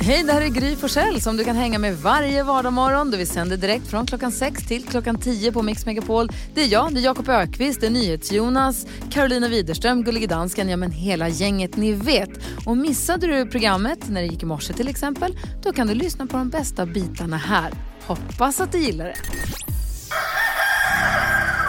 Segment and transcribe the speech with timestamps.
[0.00, 3.10] Hej, det här är Gry Forssell som du kan hänga med varje vardagsmorgon.
[3.10, 6.28] Vi sänder direkt från klockan 6 till klockan 10 på Mix Megapol.
[6.54, 10.76] Det är jag, det är Jakob Ökvist, det är NyhetsJonas, Carolina Widerström, Gullige Dansken, ja
[10.76, 12.30] men hela gänget ni vet.
[12.66, 16.26] Och missade du programmet när det gick i morse till exempel, då kan du lyssna
[16.26, 17.72] på de bästa bitarna här.
[18.06, 19.16] Hoppas att du gillar det.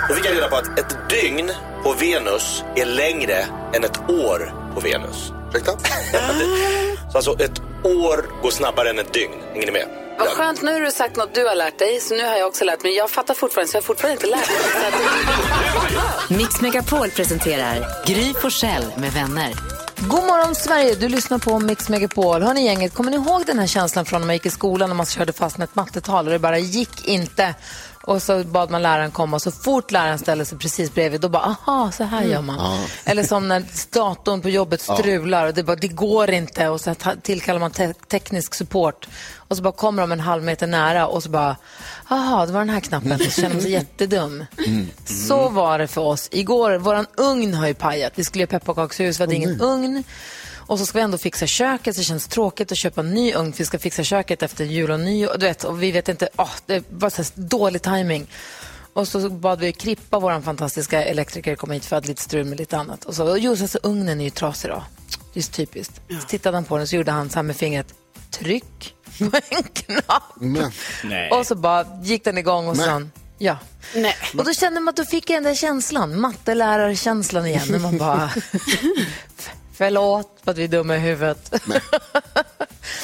[0.10, 1.52] Då fick jag reda på att ett dygn
[1.84, 3.36] på Venus är längre
[3.74, 5.32] än ett år på Venus.
[5.50, 5.72] Ursäkta?
[7.12, 9.34] Så alltså ett år går snabbare än ett dygn.
[9.54, 9.88] Hänger ni med?
[10.20, 12.48] Vad skönt, nu har du sagt något du har lärt dig, så nu har jag
[12.48, 12.96] också lärt mig.
[12.96, 14.50] Jag fattar fortfarande, så jag har fortfarande inte lärt
[16.30, 16.38] mig.
[16.38, 19.54] Mix Megapol presenterar Gry Forssell med vänner.
[20.00, 22.42] God morgon Sverige, du lyssnar på Mix Megapol.
[22.42, 24.96] Hörni gänget, kommer ni ihåg den här känslan från när man gick i skolan när
[24.96, 27.56] man körde fast med ett mattetal och det bara gick inte?
[28.08, 31.30] Och så bad man läraren komma och så fort läraren ställde sig precis bredvid då
[31.30, 32.78] bara, aha, så här gör man.
[33.06, 36.68] Eller som när datorn på jobbet strular och det bara, det går inte.
[36.68, 39.08] Och så tillkallar man te- teknisk support
[39.48, 41.56] och så bara kommer de en halv meter nära och så bara,
[42.10, 43.20] aha, det var den här knappen.
[43.20, 44.46] Så känner man sig jättedum.
[45.06, 46.78] Så var det för oss igår.
[46.78, 48.14] Våran ugn har ju pajat.
[48.16, 50.04] Vi skulle göra pepparkakshus, vi hade ingen ugn.
[50.68, 53.34] Och så ska vi ändå fixa köket, så det känns tråkigt att köpa en ny
[53.34, 53.52] ugn.
[53.52, 55.38] för Vi ska fixa köket efter jul och nyår.
[55.38, 58.28] Du vet, och vi vet inte, åh, det var så dålig timing.
[58.94, 62.58] Och så bad vi Krippa, vår fantastiska elektriker, komma hit för att lite strul med
[62.58, 63.06] lite annat.
[63.06, 64.84] Och så, och jo, så så ugnen är ju trasig då.
[65.34, 66.02] Det är så typiskt.
[66.22, 67.94] Så tittade han på den så gjorde han så här med fingret,
[68.32, 70.24] tryck på en knapp.
[70.36, 70.72] Men,
[71.32, 73.58] Och så bara gick den igång och sen, ja.
[73.96, 74.16] Nej.
[74.38, 77.68] Och då kände man att då fick jag den där känslan, mattelärarkänslan igen.
[77.70, 78.62] När man bara, "F-
[79.74, 81.54] förlåt för att vi är dumma i huvudet.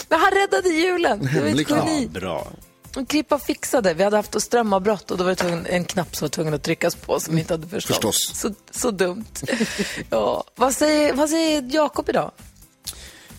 [0.09, 1.29] Men han räddade julen.
[1.33, 2.07] Det var ett geni.
[2.07, 2.47] Bra.
[2.95, 3.93] Och Krippa fixade.
[3.93, 6.95] Vi hade haft strömavbrott och då var det en knapp som var tvungen att tryckas
[6.95, 7.95] på som vi inte hade förstått.
[7.95, 8.31] Förstås.
[8.35, 9.25] Så, så dumt.
[10.09, 10.43] Ja.
[10.55, 12.31] Vad säger, vad säger Jakob idag?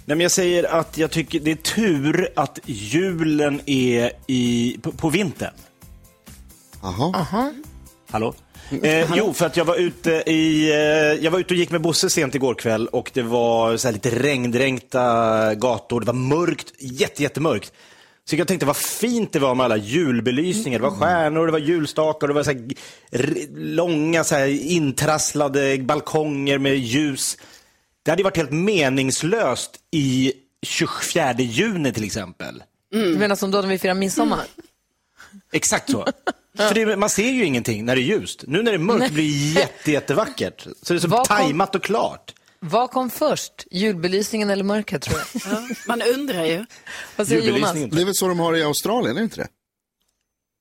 [0.05, 4.92] Nej, men jag säger att jag tycker det är tur att julen är i, på,
[4.92, 5.55] på vintern.
[7.14, 7.53] aha.
[8.10, 8.34] Hallå?
[8.82, 11.81] Eh, jo, för att jag var ute i, eh, jag var ute och gick med
[11.81, 16.00] Bosse sent igår kväll och det var så här lite regndränkta gator.
[16.00, 17.72] Det var mörkt, jätte, jättemörkt.
[18.25, 20.78] Så jag tänkte vad fint det var med alla julbelysningar.
[20.78, 22.75] Det var stjärnor, det var julstakar, det var så här
[23.56, 27.38] långa så här intrasslade balkonger med ljus.
[28.02, 30.32] Det hade ju varit helt meningslöst i
[30.62, 32.62] 24 juni till exempel.
[32.90, 34.44] Du menar som då när vi firar midsommar?
[35.52, 36.06] Exakt så.
[36.56, 38.44] För det, man ser ju ingenting när det är ljust.
[38.46, 40.60] Nu när det är mörkt blir det jätte, jättevackert.
[40.82, 42.34] Så det är så Vad kom- tajmat och klart.
[42.60, 43.52] Vad kom först?
[43.70, 45.42] Julbelysningen eller mörkret tror jag?
[45.52, 46.66] Ja, man undrar ju.
[47.16, 47.72] Vad säger Jonas?
[47.72, 49.48] Det är väl så de har i Australien, är det inte det?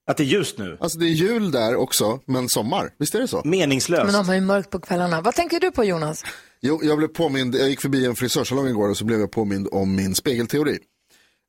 [0.07, 0.77] Att det är ljust nu.
[0.79, 2.93] Alltså det är jul där också, men sommar.
[2.97, 3.41] Visst är det så?
[3.45, 4.05] Meningslöst.
[4.05, 5.21] Men de har ju mörkt på kvällarna.
[5.21, 6.23] Vad tänker du på Jonas?
[6.61, 9.67] Jo, jag blev påmind, jag gick förbi en frisörsalong igår och så blev jag påmind
[9.71, 10.79] om min spegelteori.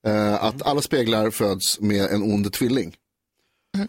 [0.07, 2.97] Eh, att alla speglar föds med en ond tvilling.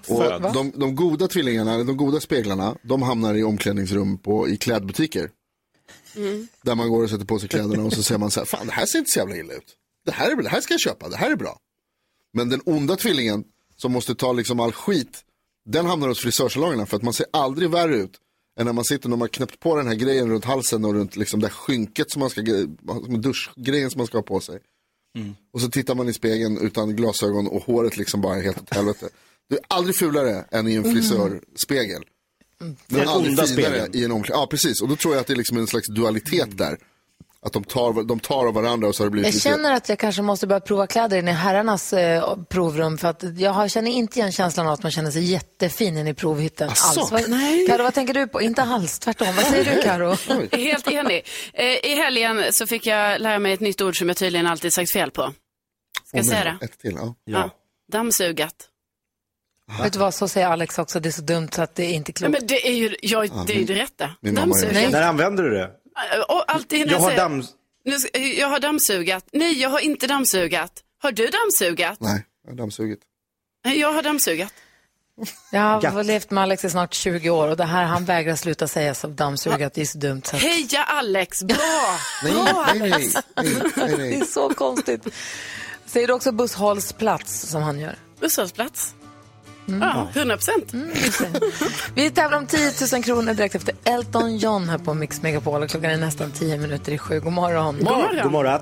[0.08, 0.54] Och Föds?
[0.54, 5.30] de, de goda tvillingarna, de goda speglarna, de hamnar i omklädningsrum på, i klädbutiker.
[6.64, 8.68] Där man går och sätter på sig kläderna och så säger man så här, fan
[8.68, 9.76] det här ser inte så jävla illa ut.
[10.06, 11.58] Det här, är, det här ska jag köpa, det här är bra.
[12.34, 13.44] Men den onda tvillingen
[13.84, 15.24] som måste ta liksom all skit,
[15.66, 18.12] den hamnar hos frisörsalongerna för att man ser aldrig värre ut
[18.60, 20.94] än när man sitter när man har knäppt på den här grejen runt halsen och
[20.94, 22.42] runt liksom det här skynket som man ska,
[23.20, 24.60] duschgrejen som man ska ha på sig.
[25.54, 28.74] Och så tittar man i spegeln utan glasögon och håret liksom bara är helt åt
[28.74, 29.10] helvete.
[29.50, 32.04] Det är aldrig fulare än i en frisörspegel.
[32.60, 33.96] Men Den onda spegeln.
[33.96, 34.38] i en omkläd.
[34.38, 34.82] Ja, precis.
[34.82, 36.78] Och då tror jag att det är liksom en slags dualitet där.
[37.46, 39.50] Att de tar, de tar av varandra och så har det blivit Jag lite...
[39.50, 43.24] känner att jag kanske måste börja prova kläder inne i herrarnas eh, provrum för att
[43.38, 46.70] jag har, känner inte igen känslan av att man känner sig jättefin inne i provhytten
[46.70, 47.00] Asså?
[47.02, 47.12] alls.
[47.12, 47.22] Vad,
[47.68, 48.42] Karo, vad tänker du på?
[48.42, 49.36] Inte alls, tvärtom.
[49.36, 50.16] Vad säger du Karo?
[50.52, 51.26] Helt enig.
[51.54, 54.74] Eh, I helgen så fick jag lära mig ett nytt ord som jag tydligen alltid
[54.74, 55.34] sagt fel på.
[56.06, 56.66] Ska jag säga det?
[56.66, 57.16] Ett till, ja.
[57.26, 57.50] Ja.
[57.92, 58.70] Dammsugat.
[59.84, 61.00] Vet du vad, så säger Alex också.
[61.00, 62.32] Det är så dumt så att det är inte klokt.
[62.32, 64.10] men det är ju, jag, det, är ju det rätta.
[64.22, 64.92] Dammsugat.
[64.92, 65.70] När använder du det?
[66.28, 67.44] Och alltid när Jag har säger, damm...
[67.86, 69.26] nu jag har dammsugat.
[69.32, 70.84] Nej, jag har inte dammsugat.
[71.02, 71.98] Har du dammsugat?
[72.02, 73.00] Nej, jag har dammsugit.
[73.64, 74.54] Jag har dammsugat.
[75.52, 76.06] Jag har Gatt.
[76.06, 79.08] levt med Alex i snart 20 år och det här, han vägrar sluta säga så
[79.08, 79.74] dammsugat.
[79.74, 80.22] Det är så dumt.
[80.26, 81.98] Så att, Heja Alex, bra!
[82.24, 82.90] Nej, nej, nej,
[83.36, 85.08] nej, nej, det är så konstigt.
[85.86, 87.96] Säger du också busshållsplats som han gör?
[88.20, 88.96] Busshållplats.
[89.66, 90.74] Ja, 100 procent.
[91.96, 95.70] Vi tävlar om 10 000 kronor direkt efter Elton John här på Mix Megapol och
[95.70, 97.20] klockan är nästan 10 minuter i sju.
[97.20, 97.76] God morgon.
[97.78, 98.20] God morgon.
[98.24, 98.60] God morgon.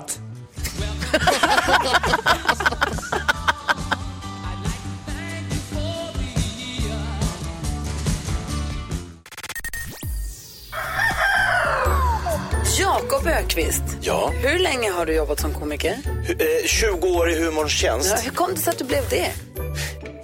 [12.78, 14.30] Jakob Ökvist Ja.
[14.42, 15.94] hur länge har du jobbat som komiker?
[16.26, 18.14] Hu- eh, 20 år i humorns tjänst.
[18.16, 19.30] Ja, hur kom det sig att du blev det?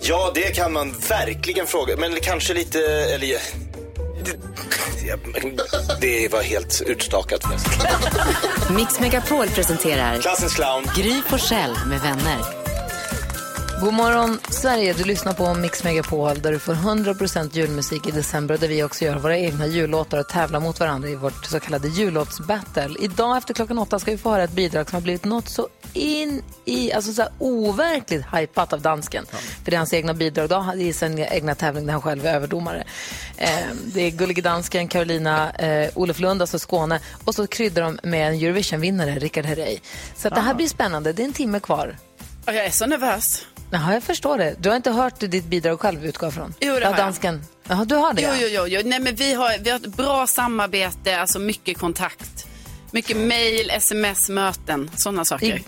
[0.09, 1.97] Ja, det kan man verkligen fråga.
[1.97, 2.79] Men kanske lite,
[3.15, 3.39] eller...
[6.01, 7.45] Det, var helt utstakat.
[8.71, 10.85] Mix Megapol presenterar Klassens clown.
[10.97, 12.58] Gry Forssell med vänner.
[13.81, 14.93] God morgon, Sverige.
[14.93, 19.05] Du lyssnar på Mix Megapol där du får 100% julmusik i december där vi också
[19.05, 22.97] gör våra egna jullåtar och tävlar mot varandra i vårt så kallade jullåtsbattle.
[23.01, 25.69] Idag efter klockan åtta ska vi få höra ett bidrag som har blivit något så
[25.93, 29.27] in i, alltså så här overkligt hypat av dansken.
[29.65, 32.35] För det är hans egna bidrag då, i sin egna tävling där han själv är
[32.35, 32.85] överdomare.
[33.37, 33.49] Eh,
[33.85, 38.29] det är Gullige Dansken, Carolina, eh, Olof Lund, alltså Skåne och så kryddar de med
[38.29, 39.79] en Eurovision-vinnare, Rickard Herrey.
[40.17, 41.97] Så att det här blir spännande, det är en timme kvar.
[42.47, 43.47] Jag är så nervös.
[43.71, 44.55] Jaha, jag förstår det.
[44.59, 46.55] Du har inte hört ditt bidrag själv utgå från?
[46.61, 47.05] Jo, det ja, har jag.
[47.07, 47.43] dansken.
[47.69, 48.23] Jaha, du har det?
[48.23, 48.37] Jo, ja.
[48.41, 48.67] jo, jo.
[48.67, 48.81] jo.
[48.85, 52.47] Nej, men vi, har, vi har ett bra samarbete, alltså mycket kontakt.
[52.91, 55.47] Mycket mejl, sms, möten, sådana saker.
[55.47, 55.65] I,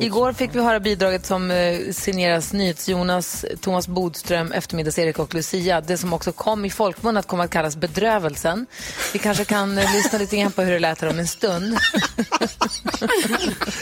[0.00, 5.80] igår fick vi höra bidraget som eh, signeras NyhetsJonas, Thomas Bodström, Eftermiddags-Erik och Lucia.
[5.80, 8.66] Det som också kom i folkmun att komma att kallas Bedrövelsen.
[9.12, 11.78] Vi kanske kan eh, lyssna lite grann på hur det lät här om en stund.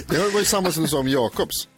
[0.07, 1.69] Det var ju samma som du sa om Jakobs.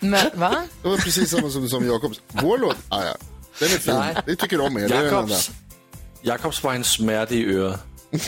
[0.00, 0.66] Men, va?
[0.82, 2.20] Det var precis samma som du sa om Jakobs.
[2.28, 3.16] Vår låt, ah, ja.
[3.58, 3.94] den är fin.
[3.94, 4.14] Nej.
[4.26, 4.88] Vi tycker om er.
[4.88, 5.04] Det är.
[5.04, 5.50] Jakobs,
[6.22, 7.80] Jakobs var en smärta i örat.
[8.10, 8.18] Ja,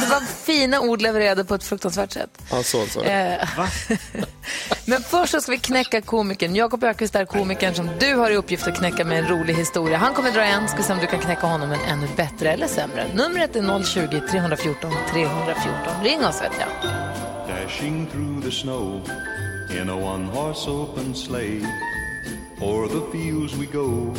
[0.00, 2.30] det var fina ord levererade på ett fruktansvärt sätt.
[2.50, 3.02] Ja, så, så.
[3.02, 3.48] Eh,
[4.84, 6.54] Men först så ska vi knäcka komikern.
[6.54, 9.98] Jakob Öqvist är komikern som du har i uppgift att knäcka med en rolig historia.
[9.98, 12.66] Han kommer dra en, ska se om du kan knäcka honom en ännu bättre eller
[12.66, 13.06] sämre.
[13.14, 16.04] Numret är 020-314 314.
[16.04, 16.68] Ring oss vet jag.
[19.70, 21.62] In a one horse open sleigh.
[22.60, 24.14] O'er the fields we go.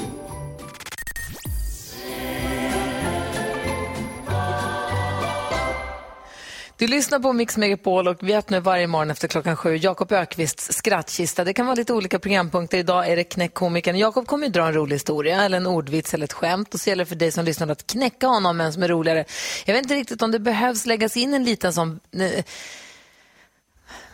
[6.78, 10.74] Du lyssnar på Mix Megapol och vi öppnar varje morgon efter klockan sju Jakob Ökvists
[10.74, 11.44] skrattkista.
[11.44, 12.78] Det kan vara lite olika programpunkter.
[12.78, 13.98] Idag är det knäckkomikern.
[13.98, 16.90] Jakob kommer ju dra en rolig historia eller en ordvits eller ett skämt och så
[16.90, 19.26] gäller det för dig som lyssnar att knäcka honom med en som är roligare.
[19.66, 22.00] Jag vet inte riktigt om det behövs läggas in en liten sån...
[22.12, 22.44] Eh,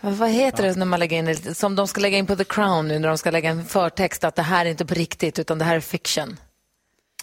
[0.01, 2.87] vad heter det när man lägger in som de ska lägga in på The Crown
[2.87, 5.57] nu när de ska lägga en förtext att det här är inte på riktigt utan
[5.59, 6.37] det här är fiction.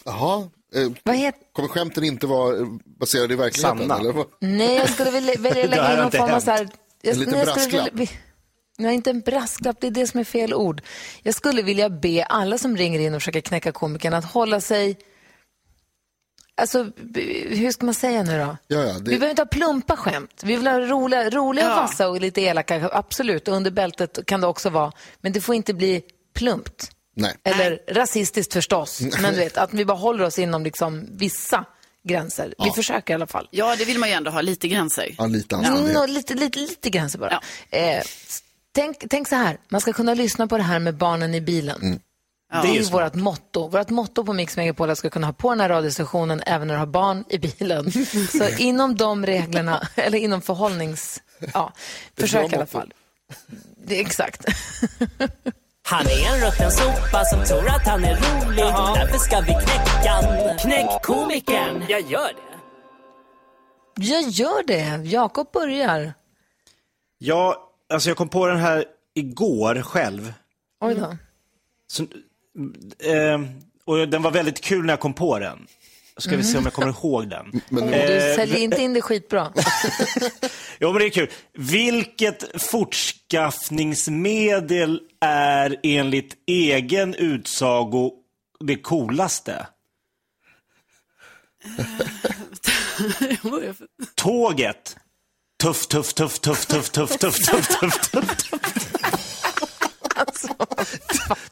[0.05, 0.49] Jaha.
[0.75, 2.65] Eh, Vad heter kommer skämten inte vara eh,
[2.99, 3.77] baserade i verkligheten?
[3.77, 3.99] Sanna.
[3.99, 4.11] Eller?
[4.11, 4.25] vad?
[4.39, 6.69] Nej, jag skulle vilja, välja Det lägga in någon inte form av så här...
[7.01, 7.89] Jag, En liten nej, brasklapp.
[7.93, 8.17] vilja-
[8.77, 10.81] Nej, inte en brasklapp, det är det som är fel ord.
[11.23, 14.97] Jag skulle vilja be alla som ringer in och försöker knäcka komikern att hålla sig...
[16.57, 16.91] Alltså,
[17.49, 18.57] hur ska man säga nu då?
[18.67, 20.41] Ja, ja, Vi det, behöver inte ha plumpa skämt.
[20.43, 21.75] Vi vill ha roliga, roliga Ja.
[21.75, 23.47] vassa och lite elaka, absolut.
[23.47, 24.91] Och under bältet kan det också vara.
[25.21, 26.01] Men det får inte bli
[26.35, 26.91] plumpt.
[27.15, 27.33] nej.
[27.43, 29.01] Eller rasistiskt förstås.
[29.21, 31.65] Men du vet, att vi bara håller oss inom liksom vissa
[32.07, 32.53] gränser.
[32.63, 33.47] Vi försöker i alla fall.
[33.51, 35.15] Ja, det vill man ju ändå ha, lite gränser.
[35.17, 36.09] Ja, lite Mm, anständighet.
[36.09, 37.41] lite, lite, lite gränser bara.
[37.69, 38.03] Eh,
[38.75, 41.81] tänk, tänk så här, man ska kunna lyssna på det här med barnen i bilen.
[41.81, 41.99] Mm.
[42.61, 43.67] Det är ju vårt motto.
[43.67, 46.67] Vårt motto på Mix Megapol är att ska kunna ha på den här radiostationen även
[46.67, 47.91] när du har barn i bilen.
[48.31, 51.21] Så inom de reglerna, eller inom förhållnings...
[51.53, 51.73] Ja,
[52.17, 52.93] försök i alla fall.
[53.87, 54.45] Det är exakt.
[55.87, 58.63] Han är en rutten sopa som tror att han är rolig.
[58.95, 60.57] Därför ska vi knäcka.
[60.59, 61.85] Knäck komikern.
[61.89, 62.55] Jag gör det.
[64.03, 65.09] Jag gör det.
[65.09, 66.13] Jakob börjar.
[67.17, 70.33] Ja, alltså jag kom på den här igår själv.
[70.81, 71.17] Oj då.
[71.87, 72.05] Så,
[72.99, 73.41] eh,
[73.85, 75.67] och den var väldigt kul när jag kom på den.
[76.17, 77.61] Ska vi se om jag kommer ihåg den.
[77.69, 79.53] Men, Du Eh, säljer inte in det skitbra.
[80.79, 81.29] Jo, men det är kul.
[81.53, 88.11] Vilket fortskaffningsmedel är enligt egen utsago
[88.59, 89.67] det coolaste?
[94.15, 94.97] Tåget.
[95.63, 98.61] Tuff, tuff, tuff, tuff, tuff, tuff, tuff, tuff, tuff, tuff, tuff.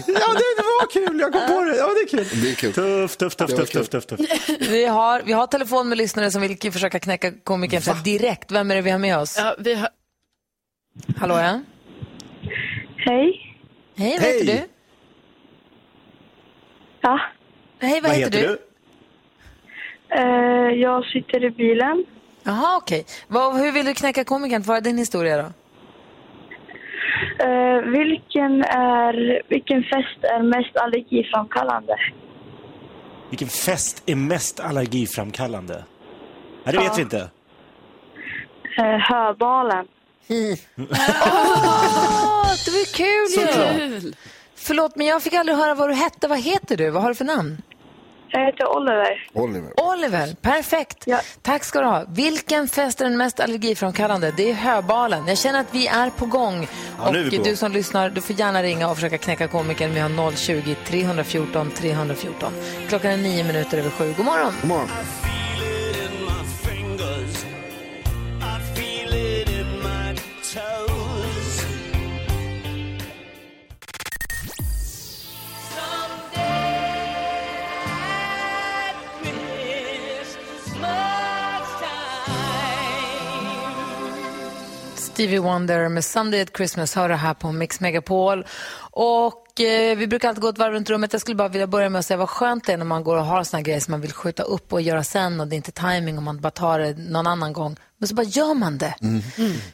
[0.08, 1.20] Ja, det, det var kul.
[1.20, 1.78] Jag kom på det.
[1.78, 2.42] Ja, det är kul.
[2.42, 2.74] det är kul.
[2.74, 4.20] Tuff, tuff, tuff, tuff, tuff, tuff, tuff.
[4.60, 8.52] Vi har, vi har telefon med lyssnare som vill försöka knäcka komikern direkt.
[8.52, 9.38] Vem är det vi har med oss?
[9.38, 9.90] Ja, vi har...
[11.18, 11.62] Hallå ja?
[12.98, 13.56] Hej.
[13.96, 14.46] Hej, vad heter Hej.
[14.46, 14.70] du?
[17.02, 17.20] Ja.
[17.80, 18.58] Hej, vad, Vad heter, du?
[20.16, 22.06] Eh, jag sitter i bilen.
[22.44, 23.06] Jaha, okej.
[23.28, 24.62] Vad- Hur vill du knäcka komikern?
[24.62, 25.52] Vad är din historia då?
[27.40, 31.96] Eh, vilken, är, vilken fest är mest allergiframkallande?
[33.30, 35.84] Vilken fest är mest allergiframkallande?
[36.64, 37.30] Nej, det vet vi inte.
[38.78, 39.88] Eh, höbalen.
[40.30, 40.56] Åh,
[42.66, 43.48] det var kul ju!
[43.78, 44.16] Kul.
[44.56, 46.28] Förlåt, men jag fick aldrig höra vad du hette.
[46.28, 46.90] Vad heter du?
[46.90, 47.62] Vad har du för namn?
[48.32, 49.30] Jag heter Oliver.
[49.34, 49.72] Oliver.
[49.94, 51.06] Oliver, perfekt.
[51.42, 52.06] Tack ska du ha.
[52.08, 54.34] Vilken fest är den mest allergiframkallande?
[54.38, 55.28] Det är höbalen.
[55.28, 56.68] Jag känner att vi är på gång.
[56.98, 57.44] Ja, nu är vi och på gång.
[57.52, 59.94] du som lyssnar, du får gärna ringa och försöka knäcka komikern.
[59.94, 62.54] Vi har 020 314 314.
[62.90, 64.14] Klockan är nio minuter över sju.
[64.18, 64.54] God morgon.
[64.62, 64.90] God morgon.
[85.20, 88.46] Stevie Wonder med Sunday at Christmas hör det här på Mix Megapol.
[88.92, 91.14] Och eh, vi brukar alltid gå ett varv runt rummet.
[91.14, 93.18] Jag skulle bara vilja börja med att säga vad skönt det är när man går
[93.18, 95.58] och har såna grejer som man vill skjuta upp och göra sen och det är
[95.58, 97.76] inte timing och man bara tar det någon annan gång.
[98.02, 98.96] Men så bara gör man det.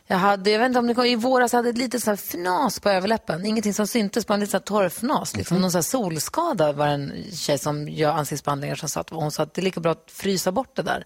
[0.07, 2.09] Jag, hade, jag vet inte om det kom, i våras hade jag ett litet så
[2.09, 3.45] här fnas på överläppen.
[3.45, 5.35] Ingenting som syntes, bara en liten så här torr fnas.
[5.37, 5.57] Liksom.
[5.61, 9.43] Någon så här solskada var en tjej som gör ansiktsbehandlingar som sa att hon sa
[9.43, 11.03] att det är lika bra att frysa bort det där.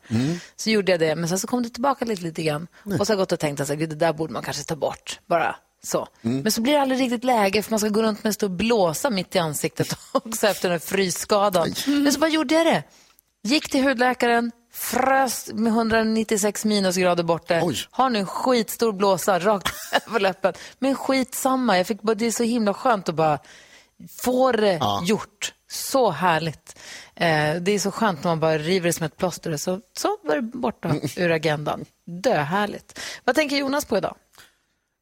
[0.55, 2.67] Så gjorde jag det, men sen så kom det tillbaka lite, lite grann.
[2.99, 4.43] Och så har jag gått och tänkt att så här, "Gud, det där borde man
[4.43, 5.19] kanske ta bort.
[5.27, 6.07] Bara så.
[6.21, 8.49] Men så blir det aldrig riktigt läge för man ska gå runt med en stor
[8.49, 11.73] blåsa mitt i ansiktet också efter den här frysskadan.
[11.87, 12.83] Men så bara gjorde jag det.
[13.43, 17.61] Gick till hudläkaren, frös med 196 minusgrader borta.
[17.91, 19.73] Har nu en skitstor blåsa rakt
[20.07, 20.53] över läppen.
[20.79, 23.39] Men skitsamma, jag fick bara, det är så himla skönt att bara
[24.23, 25.01] få det Ja.
[25.05, 25.53] gjort.
[25.71, 26.79] Så härligt.
[27.15, 30.17] Eh, det är så skönt när man bara river det som ett plåster så, så
[30.23, 31.85] var det borta ur agendan.
[32.05, 32.99] Döhärligt.
[33.23, 34.15] Vad tänker Jonas på idag?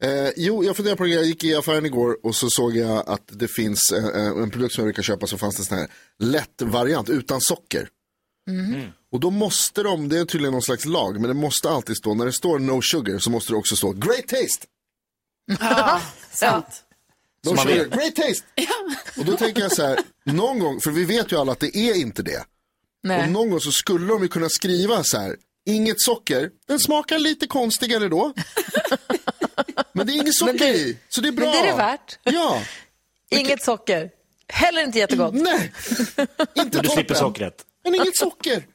[0.04, 1.10] Eh, jo, jag funderar på det.
[1.10, 3.80] Jag gick i affären igår och så såg jag att det finns
[4.16, 5.88] eh, en produkt som jag brukar köpa så fanns det en sån här
[6.20, 7.90] lätt variant utan socker.
[9.12, 12.14] Och då måste de, det är tydligen någon slags lag, men det måste alltid stå,
[12.14, 14.66] när det står no sugar så måste det också stå great taste.
[15.60, 16.84] Ja, sant.
[17.46, 17.92] Man sugar, vet.
[17.92, 18.44] great taste.
[19.18, 21.78] Och då tänker jag så här, någon gång, för vi vet ju alla att det
[21.78, 22.46] är inte det.
[23.04, 23.24] Nej.
[23.24, 25.36] Och någon gång så skulle de ju kunna skriva så här,
[25.66, 28.34] inget socker, den smakar lite konstigare då.
[29.94, 31.46] Men det är inget socker det- i, så det är bra.
[31.46, 32.20] Men det är det värt.
[32.24, 32.62] Ja.
[33.30, 34.10] Inget socker.
[34.48, 35.34] Heller inte jättegott.
[35.34, 35.74] Nej,
[36.58, 37.16] inte Du slipper toppen.
[37.16, 37.66] sockret.
[37.84, 38.66] Men inget socker.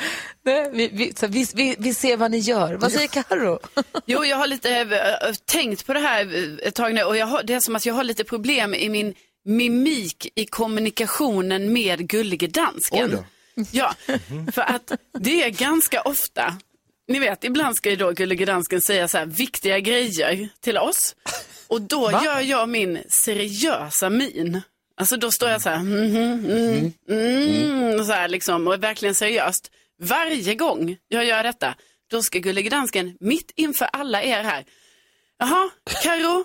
[0.42, 2.74] Nej, vi, vi, så vi, vi, vi ser vad ni gör.
[2.74, 3.58] Vad säger Karo?
[4.06, 7.26] Jo, jag har lite eh, tänkt på det här eh, ett tag nu och jag
[7.26, 9.14] har, det är som att jag har lite problem i min
[9.44, 13.24] mimik i kommunikationen med Gullige Dansken.
[13.70, 13.94] Ja,
[14.52, 16.56] för att det är ganska ofta,
[17.08, 21.16] ni vet, ibland ska ju då Gullige Dansken säga så här viktiga grejer till oss.
[21.68, 24.60] Och då gör jag min seriösa min.
[24.96, 28.78] Alltså då står jag så här, mm, mm, mm, mm, så här liksom, och är
[28.78, 29.70] verkligen seriöst.
[30.00, 31.74] Varje gång jag gör detta,
[32.10, 34.64] då ska Gullige Dansken mitt inför alla er här,
[35.38, 35.70] jaha,
[36.02, 36.44] Karo,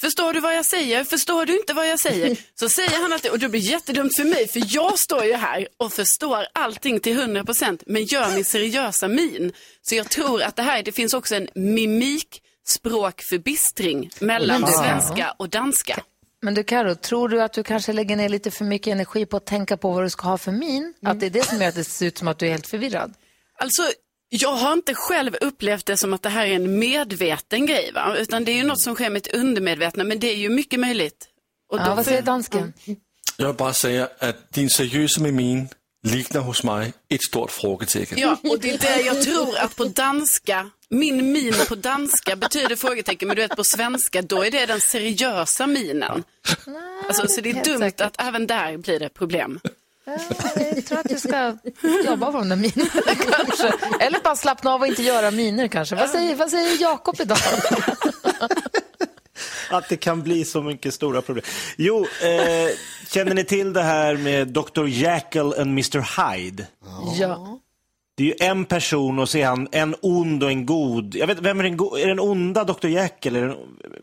[0.00, 1.04] Förstår du vad jag säger?
[1.04, 2.38] Förstår du inte vad jag säger?
[2.54, 5.68] Så säger han alltid, och det blir jättedumt för mig, för jag står ju här
[5.76, 9.52] och förstår allting till 100% men gör min seriösa min.
[9.82, 15.48] Så jag tror att det här, det finns också en mimik, språkförbistring mellan svenska och
[15.48, 16.02] danska.
[16.44, 19.36] Men du Karo, tror du att du kanske lägger ner lite för mycket energi på
[19.36, 20.94] att tänka på vad du ska ha för min?
[21.02, 22.66] Att det är det som gör att det ser ut som att du är helt
[22.66, 23.14] förvirrad?
[23.58, 23.82] Alltså,
[24.28, 28.16] jag har inte själv upplevt det som att det här är en medveten grej, va?
[28.18, 30.80] utan det är ju något som sker med ett undermedvetna, men det är ju mycket
[30.80, 31.28] möjligt.
[31.72, 32.72] Och Ja, vad säger dansken?
[33.36, 35.68] Jag vill bara säga att din seriösa mimin
[36.04, 38.18] liknar hos mig ett stort frågetecken.
[38.18, 42.76] Ja, och det är det jag tror att på danska, min min på danska betyder
[42.76, 46.24] frågetecken, men du vet på svenska, då är det den seriösa minen.
[47.08, 48.00] Alltså, så det är dumt säkert.
[48.00, 49.60] att även där blir det problem.
[50.56, 51.56] Jag tror att du ska
[52.06, 53.72] jobba på de där minerna kanske.
[54.00, 55.96] Eller bara slappna av och inte göra miner kanske.
[55.96, 57.38] Vad säger, vad säger Jakob idag?
[59.70, 61.44] Att det kan bli så mycket stora problem.
[61.76, 62.70] Jo, eh,
[63.10, 64.86] känner ni till det här med Dr.
[64.86, 66.32] Jekyll och Mr.
[66.34, 66.66] Hyde?
[67.18, 67.60] Ja.
[68.16, 71.14] Det är ju en person och så är han en ond och en god.
[71.14, 72.86] Jag vet, vem är den, go- är den onda Dr.
[72.86, 73.36] Jekyll?
[73.36, 73.56] Är den,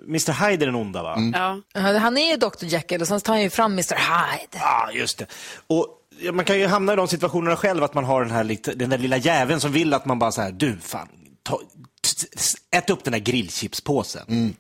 [0.08, 0.32] Mr.
[0.50, 1.16] Hyde är den onda va?
[1.34, 1.62] Ja.
[1.74, 4.48] Ja, Han är ju Dr Jekyll och sen tar han ju fram Mr Hyde.
[4.60, 5.26] Ja, just det.
[5.68, 5.88] Och
[6.20, 8.74] ja, man kan ju hamna i de situationerna själv att man har den här lite,
[8.74, 11.08] den där lilla jäveln som vill att man bara så här, du fan,
[11.44, 14.56] ta, t- t- ät upp den där grillchipspåsen.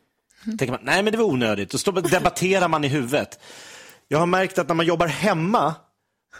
[0.45, 1.71] Tänker man, nej men det var onödigt.
[1.71, 3.39] Då står, debatterar man i huvudet.
[4.07, 5.75] Jag har märkt att när man jobbar hemma,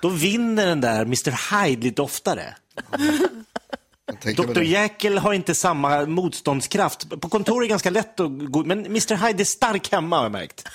[0.02, 2.56] då vinner den där Mr Hyde lite oftare.
[4.36, 4.62] Dr.
[4.62, 7.22] Jekyll har inte samma motståndskraft.
[7.22, 10.24] På kontor är det ganska lätt att gå, men Mr Hyde är stark hemma har
[10.24, 10.68] jag märkt.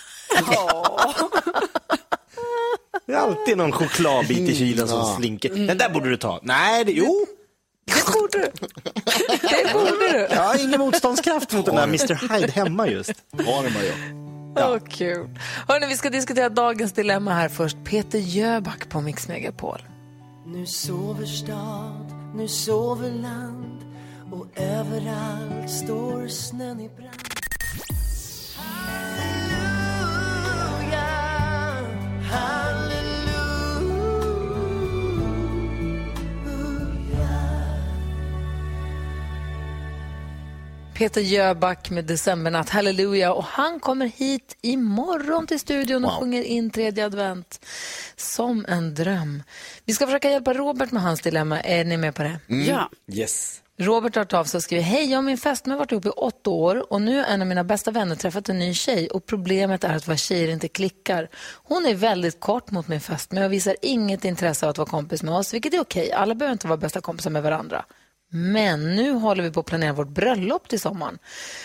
[3.06, 5.48] Det är alltid någon chokladbit i kylen som slinker.
[5.66, 6.40] Den där borde du ta.
[6.42, 7.26] Nej, det, jo.
[8.06, 8.50] Det borde du.
[9.48, 10.26] Det borde du.
[10.30, 13.12] Jag har ingen motståndskraft mot den där Mr Hyde hemma just.
[13.32, 14.26] Har det man gör.
[14.72, 15.28] Åh, kul.
[15.68, 17.76] Hörrni, vi ska diskutera dagens dilemma här först.
[17.84, 19.82] Peter Jöback på Mix Megapol.
[20.46, 23.80] Nu sover stad, nu sover land
[24.32, 27.22] och överallt står snön i brand.
[29.76, 31.06] Halleluja,
[32.30, 32.65] halleluja.
[40.96, 43.32] Peter Jöback med Decembernatt, halleluja.
[43.32, 46.20] Och han kommer hit imorgon till studion och Wow.
[46.20, 47.60] sjunger in tredje advent
[48.16, 49.42] som en dröm.
[49.84, 51.60] Vi ska försöka hjälpa Robert med hans dilemma.
[51.60, 52.38] Är ni med på det?
[52.46, 52.90] Ja.
[53.12, 53.62] Yes.
[53.78, 56.06] Robert har hört av sig och skriver, hej, jag och min fästmö har varit ihop
[56.06, 59.08] i åtta år och nu har en av mina bästa vänner träffat en ny tjej
[59.08, 61.28] och problemet är att våra tjejer inte klickar.
[61.54, 65.22] Hon är väldigt kort mot min fästmö och visar inget intresse av att vara kompis
[65.22, 66.12] med oss, vilket är okej.
[66.12, 67.84] Alla behöver inte vara bästa kompisar med varandra.
[68.38, 71.18] Men nu håller vi på att planera vårt bröllop till sommaren.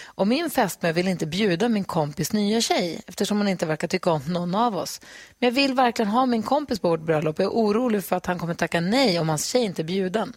[0.05, 4.11] Och min fästmö vill inte bjuda min kompis nya tjej eftersom hon inte verkar tycka
[4.11, 5.01] om någon av oss.
[5.39, 8.15] Men jag vill verkligen ha min kompis på vårt bröllop och jag är orolig för
[8.15, 10.33] att han kommer tacka nej om hans tjej inte är bjuden.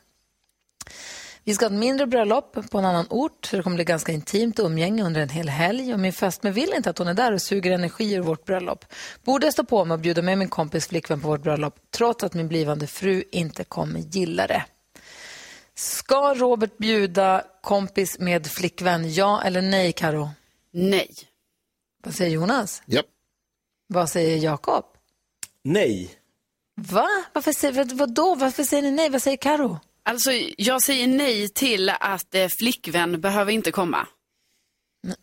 [1.44, 4.12] Vi ska ha ett mindre bröllop på en annan ort så det kommer bli ganska
[4.12, 7.32] intimt umgänge under en hel helg och min fästmö vill inte att hon är där
[7.32, 8.84] och suger energi ur vårt bröllop.
[9.24, 12.24] Borde jag stå på mig och bjuda med min kompis flickvän på vårt bröllop trots
[12.24, 14.64] att min blivande fru inte kommer gilla det?
[15.76, 20.28] Ska Robert bjuda kompis med flickvän, ja eller nej Karo?
[20.72, 21.10] Nej.
[22.04, 22.82] Vad säger Jonas?
[22.86, 23.06] Japp.
[23.86, 24.84] Vad säger Jakob?
[25.62, 26.10] Nej.
[26.76, 27.08] Va?
[27.32, 28.34] Varför säger, vad, vadå?
[28.34, 29.08] Varför säger ni nej?
[29.10, 29.78] Vad säger Karo?
[30.02, 34.06] Alltså, jag säger nej till att eh, flickvän behöver inte komma.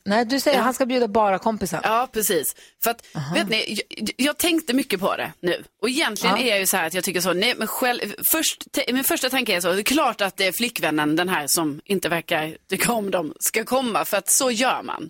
[0.05, 1.79] Nej, du säger att han ska bjuda bara kompisen.
[1.83, 2.55] Ja, precis.
[2.83, 5.63] För att, vet ni, jag, jag tänkte mycket på det nu.
[5.81, 6.43] Och egentligen Ja.
[6.43, 9.29] är jag ju så här att jag tycker så, nej men själv, först, min första
[9.29, 12.57] tanke är så, det är klart att det är flickvännen, den här som inte verkar
[12.69, 15.09] tycka om dem, ska komma, för att så gör man.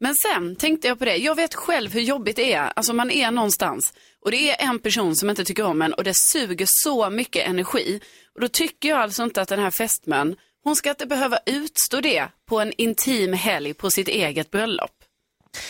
[0.00, 3.10] Men sen tänkte jag på det, jag vet själv hur jobbigt det är, alltså man
[3.10, 3.92] är någonstans
[4.24, 7.48] och det är en person som inte tycker om en och det suger så mycket
[7.48, 8.00] energi.
[8.34, 10.36] Och då tycker jag alltså inte att den här fästmön,
[10.68, 14.90] hon ska inte behöva utstå det på en intim helg på sitt eget bröllop.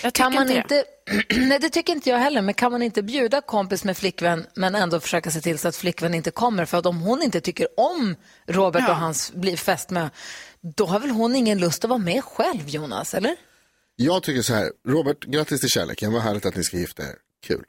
[0.03, 0.85] Jag Kan man inte det.
[1.29, 4.47] inte, nej det tycker inte jag heller, men kan man inte bjuda kompis med flickvän
[4.55, 6.65] men ändå försöka se till så att flickvän inte kommer?
[6.65, 8.91] För att om hon inte tycker om Robert Ja.
[8.91, 10.09] och hans fästmö,
[10.77, 13.37] då har väl hon ingen lust att vara med själv, Jonas, eller?
[13.97, 17.15] Jag tycker så här, Robert, grattis till kärleken, vad härligt att ni ska gifta er.
[17.47, 17.65] Kul.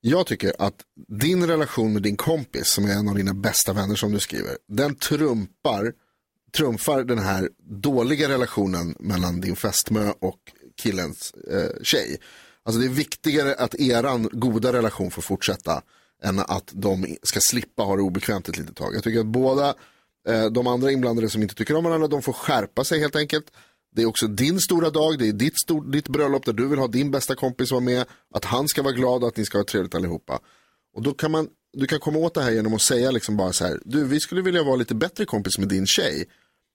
[0.00, 0.74] Jag tycker att
[1.08, 4.56] din relation med din kompis, som är en av dina bästa vänner som du skriver,
[4.68, 5.92] den trumpar,
[6.52, 10.38] trumfar den här dåliga relationen mellan din fästmö och
[10.82, 12.20] killens eh, tjej.
[12.62, 15.82] Alltså det är viktigare att eran goda relation får fortsätta
[16.22, 18.94] än att de ska slippa ha det obekvämt ett litet tag.
[18.94, 19.74] Jag tycker att båda
[20.28, 23.46] eh, de andra inblandade som inte tycker om varandra, de får skärpa sig helt enkelt.
[23.94, 26.78] Det är också din stora dag, det är ditt, stor, ditt bröllop där du vill
[26.78, 29.58] ha din bästa kompis vara med, att han ska vara glad och att ni ska
[29.58, 30.40] ha trevligt allihopa.
[30.94, 33.52] Och då kan man, du kan komma åt det här genom att säga liksom bara
[33.52, 36.28] så här, du vi skulle vilja vara lite bättre kompis med din tjej.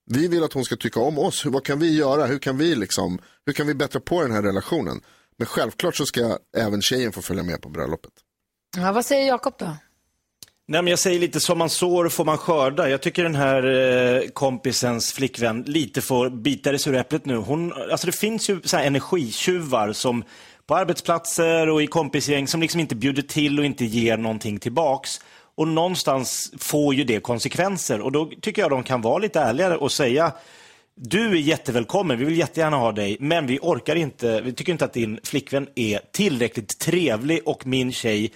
[0.05, 2.57] Vi vill att hon ska tycka om oss, hur, vad kan vi göra, hur kan
[2.57, 5.01] vi liksom, hur kan vi bättra på den här relationen?
[5.37, 8.13] Men självklart så ska även tjejen få följa med på bröllopet.
[8.77, 9.77] Ja, vad säger Jakob då?
[10.67, 12.89] Nej, men jag säger lite som man sår får man skörda.
[12.89, 17.35] Jag tycker den här eh, kompisens flickvän lite får bita det sura äpplet nu.
[17.35, 20.23] Hon, alltså det finns ju så här energitjuvar som
[20.67, 25.21] på arbetsplatser och i kompisgäng som liksom inte bjuder till och inte ger någonting tillbaks.
[25.57, 29.77] Och någonstans får ju det konsekvenser och då tycker jag de kan vara lite ärligare
[29.77, 30.33] och säga
[30.95, 34.85] du är jättevälkommen, vi vill jättegärna ha dig, men vi orkar inte, vi tycker inte
[34.85, 38.31] att din flickvän är tillräckligt trevlig och min tjej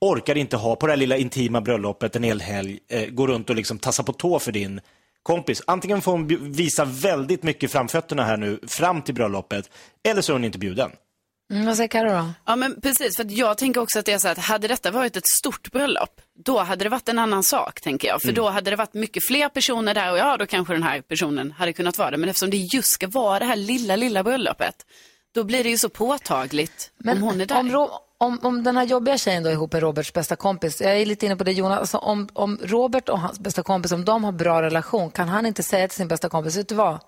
[0.00, 3.50] orkar inte ha på det här lilla intima bröllopet en hel helg, eh, gå runt
[3.50, 4.80] och liksom tassa på tå för din
[5.22, 5.62] kompis.
[5.66, 9.70] Antingen får hon visa väldigt mycket framfötterna här nu fram till bröllopet,
[10.08, 10.90] eller så är hon inte bjuden.
[11.50, 12.30] Mm, vad säger Karo då?
[12.44, 15.16] Ja men precis, för jag tänker också att det är så att hade detta varit
[15.16, 18.20] ett stort bröllop, då hade det varit en annan sak tänker jag.
[18.20, 18.34] För Mm.
[18.34, 21.52] då hade det varit mycket fler personer där och ja, då kanske den här personen
[21.52, 22.16] hade kunnat vara det.
[22.16, 24.74] Men eftersom det just ska vara det här lilla, lilla bröllopet,
[25.34, 27.58] då blir det ju så påtagligt om hon är där.
[27.58, 30.80] Om, Ro- om, om den här jobbiga tjejen då är ihop med Roberts bästa kompis,
[30.80, 33.92] jag är lite inne på det Jonas, alltså om, om Robert och hans bästa kompis,
[33.92, 36.74] om de har bra relation, kan han inte säga till sin bästa kompis, vet du
[36.74, 36.98] vad?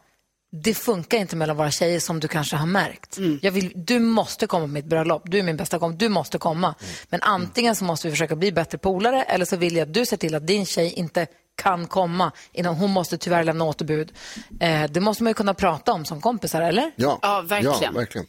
[0.52, 3.18] Det funkar inte mellan våra tjejer som du kanske har märkt.
[3.42, 6.38] Jag vill, du måste komma på mitt bröllop, du är min bästa kompis, du måste
[6.38, 6.74] komma.
[7.08, 10.06] Men antingen så måste vi försöka bli bättre polare eller så vill jag att du
[10.06, 11.26] ser till att din tjej inte
[11.62, 14.12] kan komma innan hon måste tyvärr lämna återbud.
[14.60, 16.92] Eh, det måste man ju kunna prata om som kompisar, eller?
[16.96, 17.76] Ja, Ja, verkligen.
[17.82, 18.26] Ja, verkligen.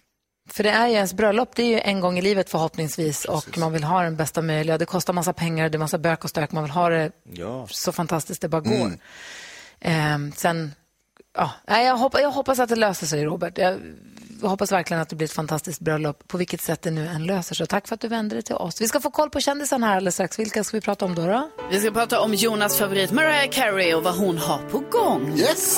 [0.49, 3.57] För det är ju ens bröllop, det är ju en gång i livet förhoppningsvis och
[3.57, 4.77] man vill ha den bästa möjliga.
[4.77, 7.67] Det kostar massa pengar, det är massa bök och stök, man vill ha det Ja.
[7.69, 8.75] så fantastiskt det bara går.
[8.86, 8.99] Mm.
[9.79, 10.71] Ehm, sen,
[11.34, 13.58] ja, jag, hoppas, jag hoppas att det löser sig Robert.
[13.58, 13.80] Jag
[14.50, 17.56] hoppas verkligen att det blir ett fantastiskt bröllop på vilket sätt det nu än löser
[17.56, 17.67] sig.
[17.67, 18.82] Tack för att du vände dig till oss.
[18.82, 20.39] Vi ska få koll på kändisarna här alldeles strax.
[20.39, 21.26] Vilka ska vi prata om då?
[21.28, 21.50] då?
[21.72, 25.34] Vi ska prata om Jonas favorit Mariah Carey och vad hon har på gång.
[25.38, 25.78] Yes!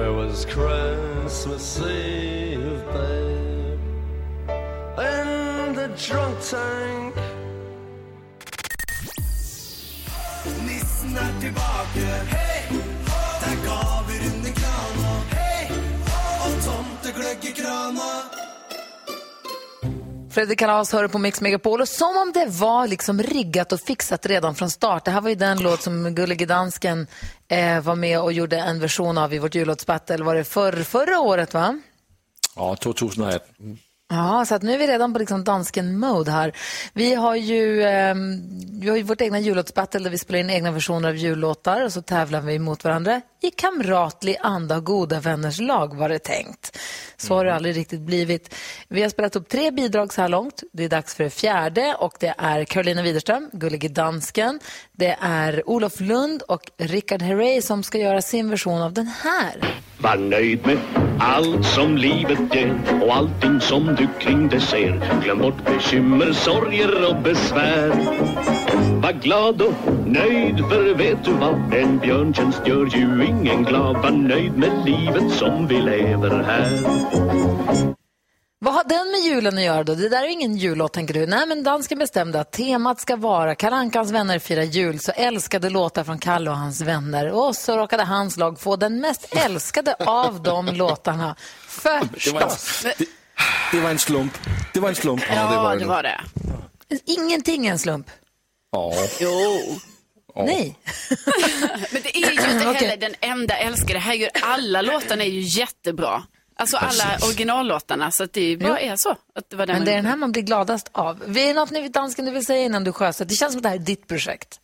[0.00, 3.80] It was Christmas Eve, babe,
[4.98, 7.39] in the drunk tank.
[11.10, 12.06] Nissen er tilbake.
[12.30, 12.78] Hei,
[13.40, 15.14] det er gaver under krana.
[15.32, 15.64] Hei,
[16.44, 18.10] og tomtegløgg i krana.
[20.30, 24.26] Fredrik Kalas hör på Mix Megapol och som om det var liksom riggat och fixat
[24.26, 25.04] redan från start.
[25.04, 27.06] Det här var ju den låt som Gullige Dansken
[27.48, 30.24] eh, var med och gjorde en version av i vårt jullåtsbattle.
[30.24, 31.80] Var det för, förra året va?
[32.56, 33.78] Ja, 2018.
[34.12, 36.52] Ja, så att nu är vi redan på liksom dansken-mode här.
[36.92, 38.14] Vi har ju, eh,
[38.80, 41.92] vi har ju vårt egna jullåtsbattle där vi spelar in egna versioner av jullåtar och
[41.92, 46.78] så tävlar vi mot varandra i kamratlig anda och goda vänners lag var det tänkt.
[47.16, 48.54] Så har det aldrig riktigt blivit.
[48.88, 50.62] Vi har spelat upp tre bidrag så här långt.
[50.72, 54.60] Det är dags för det fjärde och det är Carolina Widerström, Gullige Dansken.
[54.92, 59.80] Det är Olof Lund och Richard Herrey som ska göra sin version av den här.
[59.98, 60.78] Var nöjd med
[61.18, 65.20] allt som livet ger och allting som du kring dig ser.
[65.22, 67.88] Glöm bort bekymmer, sorger och besvär.
[69.02, 71.74] Var glad och nöjd för vet du vad?
[71.74, 73.96] En björntjänst gör ju ingen glad.
[73.96, 76.80] Var nöjd med livet som vi lever här.
[78.58, 79.94] Vad har den med julen att göra då?
[79.94, 81.26] Det där är ingen jullåt tänker du.
[81.26, 86.04] Nej men dansken bestämde att temat ska vara Karankans vänner firar jul så älskade låtar
[86.04, 87.30] från Kalle och hans vänner.
[87.32, 91.36] Och så råkade hans lag få den mest älskade av de låtarna.
[91.84, 92.84] Det var, en, Förstås.
[93.70, 94.38] Det, det var en slump.
[94.74, 95.22] Det var en slump.
[95.28, 96.20] Ja, det var det.
[97.04, 98.10] Ingenting är en slump.
[98.72, 98.92] Ja.
[99.20, 99.60] Jo.
[100.36, 100.76] Nej.
[101.92, 103.98] Men det är ju inte heller den enda älskade.
[103.98, 106.22] Herregud, alla låtarna är ju jättebra.
[106.56, 109.10] Alltså alla originallåtarna, så att det bara är så.
[109.10, 111.22] Att det var den Men det är den här man blir gladast av.
[111.26, 113.24] Vi är något ni dansken du vill säga innan du sjösätter?
[113.24, 114.60] Det känns som att det här är ditt projekt.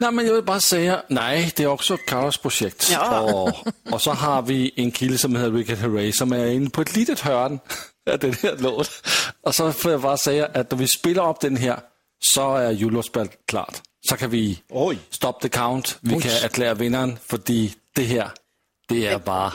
[0.00, 2.90] Nej, men jag vill bara säga, nej, det är också Karos projekt.
[2.92, 3.20] Ja.
[3.20, 6.82] Och, och så har vi en kille som heter Richard Herrey som är inne på
[6.82, 7.58] ett litet hörn
[8.10, 8.90] av den här låt.
[9.40, 11.80] Och så får jag bara säga att när vi spelar upp den här
[12.20, 13.80] så är jullåtsspelet klart.
[14.08, 14.62] Så kan vi
[15.10, 15.98] stop the count.
[16.00, 17.40] Vi kan erklära vinnaren, för
[17.94, 18.30] det här,
[18.88, 19.52] det är bara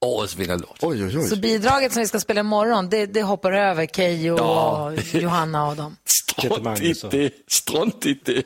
[0.00, 0.78] årets vinnarlåt.
[0.82, 4.84] Oj, oj, Så bidraget som vi ska spela imorgon, det, det hoppar över Keyyo Ja.
[4.92, 5.96] och Johanna och dem.
[6.04, 7.32] Strunt i det.
[7.48, 8.42] Strunt i det.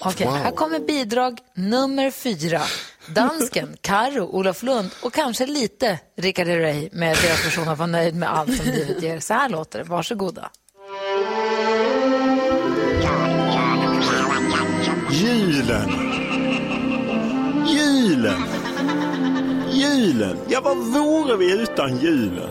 [0.00, 2.60] Okej, här kommer bidrag nummer fyra.
[3.06, 8.14] Dansken, Karo, Olof Lund och kanske lite Richard Herrey med deras version av Var nöjd
[8.14, 9.20] med allt som livet ger.
[9.20, 10.50] Så här låter det, varsågoda.
[15.10, 15.90] Julen.
[17.68, 18.42] Julen.
[19.72, 20.36] Julen.
[20.48, 22.50] Ja, vad vore vi utan julen?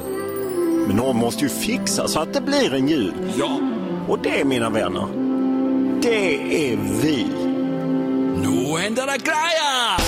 [0.88, 3.14] Men någon måste ju fixa så att det blir en jul.
[3.38, 3.60] Ja.
[4.08, 5.21] Och det, mina vänner,
[6.02, 7.24] det är vi.
[8.42, 10.02] Nu händer det grejer!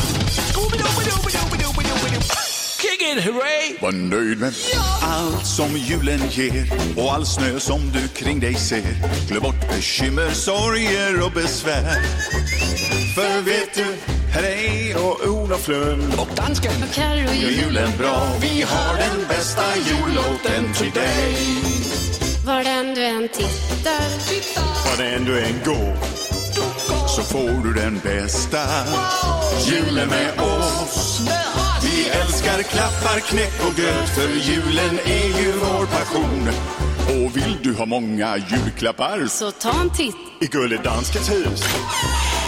[2.82, 3.78] Kick it, hurray!
[3.82, 4.54] Var nöjd med
[5.02, 6.66] allt som julen ger
[6.98, 8.84] och all snö som du kring dig ser.
[9.28, 12.02] Glöm bort bekymmer, sorger och besvär.
[13.16, 13.86] För vet du,
[14.32, 18.28] här är och Olof Lund och dansken gör julen bra.
[18.42, 21.36] Vi har den bästa jullåten till dig.
[22.46, 25.96] Var den du än tittar Var det ändå en går.
[27.08, 28.60] Så får du den bästa
[29.68, 31.22] julen med oss.
[31.84, 36.50] Vi älskar klappar, knäck och gröt för julen är ju vår passion.
[37.08, 41.64] Och vill du ha många julklappar Så ta en titt i Gulledanskens hus.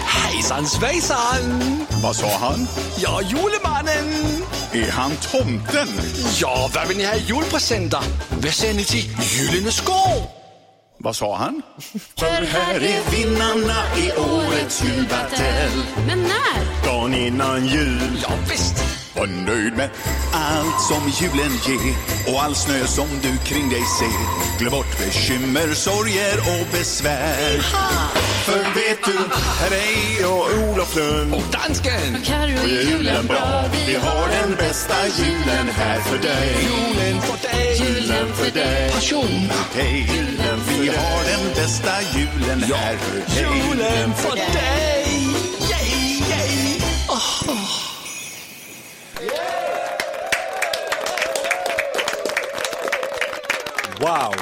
[0.08, 1.86] Hejsan svejsan!
[2.03, 2.67] Vad sa han?
[2.97, 4.43] Ja, julemannen!
[4.71, 5.88] Är han tomten?
[6.41, 8.01] Ja, vad vill ni ha i julpresenter?
[8.29, 10.44] Vad säger ni till Gyllene Skår?
[11.06, 11.62] Vad sa han?
[12.18, 15.84] För här är vinnarna i årets julbatell.
[16.08, 16.86] Men när?
[16.86, 18.20] Dagen innan jul.
[18.24, 18.84] Ja, visst.
[19.15, 19.89] Var nöjd med
[20.34, 21.96] allt som julen ger
[22.34, 24.60] och all snö som du kring dig ser.
[24.60, 27.60] Glöm bort bekymmer, sorger och besvär.
[28.46, 29.18] För vet du,
[29.60, 32.18] här är och Olof Lund och dansken.
[32.24, 33.63] Carro är julen bra.
[33.88, 36.56] Vi har den bästa julen här för dig.
[36.62, 37.78] Julen för dig.
[37.80, 38.91] Julen för dig.
[38.91, 39.50] Passion.
[39.76, 40.55] Julen
[40.86, 43.60] vi har den bästa julen här för dig.
[43.69, 45.06] Julen för dig.
[45.71, 46.80] Yay, yay.
[47.10, 47.43] Oh.
[54.00, 54.36] Wow.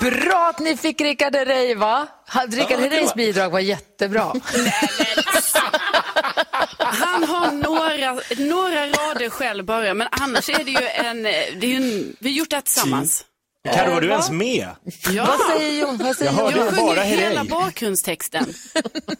[0.00, 2.06] Bra att ni fick Rickard Herrey, va?
[2.48, 4.34] Rickard Ja, Herreys bidrag var jättebra.
[6.78, 11.76] Han har några några, rader själv bara, men annars är det ju en, det är
[11.76, 13.24] en vi har gjort det här tillsammans.
[13.68, 14.68] Carro, var du ens med?
[15.10, 15.24] Ja.
[15.26, 15.96] Vad säger Jon?
[15.98, 16.56] Vad säger Jag hörde?
[16.58, 18.44] Jag bara hela bakgrundstexten.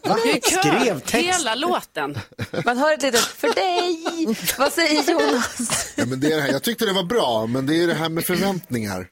[0.03, 0.17] Va?
[0.43, 1.15] Skrev text?
[1.15, 2.17] hela låten.
[2.65, 4.35] Man hör ett litet för dig.
[4.57, 5.87] Vad säger Jonas?
[5.95, 6.51] Ja, men det är det här.
[6.51, 9.07] Jag tyckte det var bra, men det är det här med förväntningar.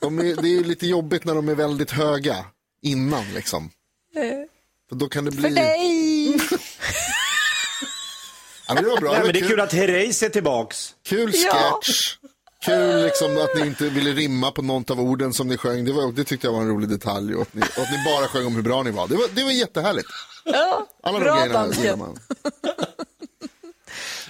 [0.00, 2.36] De är, det är lite jobbigt när de är väldigt höga
[2.82, 3.70] innan liksom.
[4.88, 5.42] För då kan det bli...
[5.42, 6.40] För dig.
[8.68, 9.12] Ja, men det var bra.
[9.12, 10.94] Nej, men det är kul att Herreys är tillbaks.
[11.06, 11.80] Kul Ja.
[12.64, 15.84] Kul liksom att ni inte ville rimma på något av orden som ni sjöng.
[15.84, 17.34] Det, var, det tyckte jag var en rolig detalj.
[17.34, 19.08] Och att ni, och att ni bara sjöng om hur bra ni var.
[19.08, 20.08] Det var, det var jättehärligt.
[20.44, 21.82] Ja, Alla de bra grejerna dansken.
[21.84, 22.18] gillar man.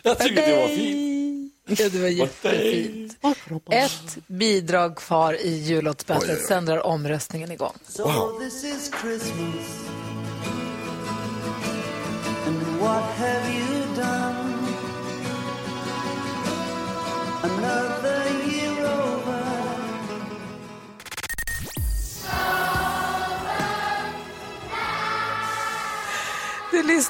[0.02, 1.52] Jag tycker det var fint.
[1.66, 3.16] Ja, det var jättefint.
[3.70, 7.74] Ett bidrag kvar i jullåtsbattlet, sen drar omröstningen igång.
[7.88, 9.80] So this is Christmas.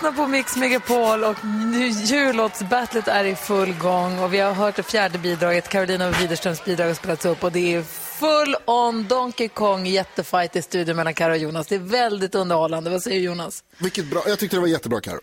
[0.00, 4.76] Lyssnar på Mix Megapol och nu jullåtsbattlet är i full gång och vi har hört
[4.76, 9.48] det fjärde bidraget, Carolina Widerströms bidrag har spelats upp och det är full on Donkey
[9.48, 11.66] Kong jättefight i studion mellan Karo och Jonas.
[11.66, 12.90] Det är väldigt underhållande.
[12.90, 13.64] Vad säger Jonas?
[13.78, 15.20] Vilket bra, jag tyckte det var jättebra Karo.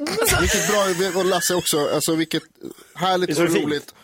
[0.40, 2.42] Vilket bra, och Lasse också, alltså vilket
[2.94, 3.94] härligt och roligt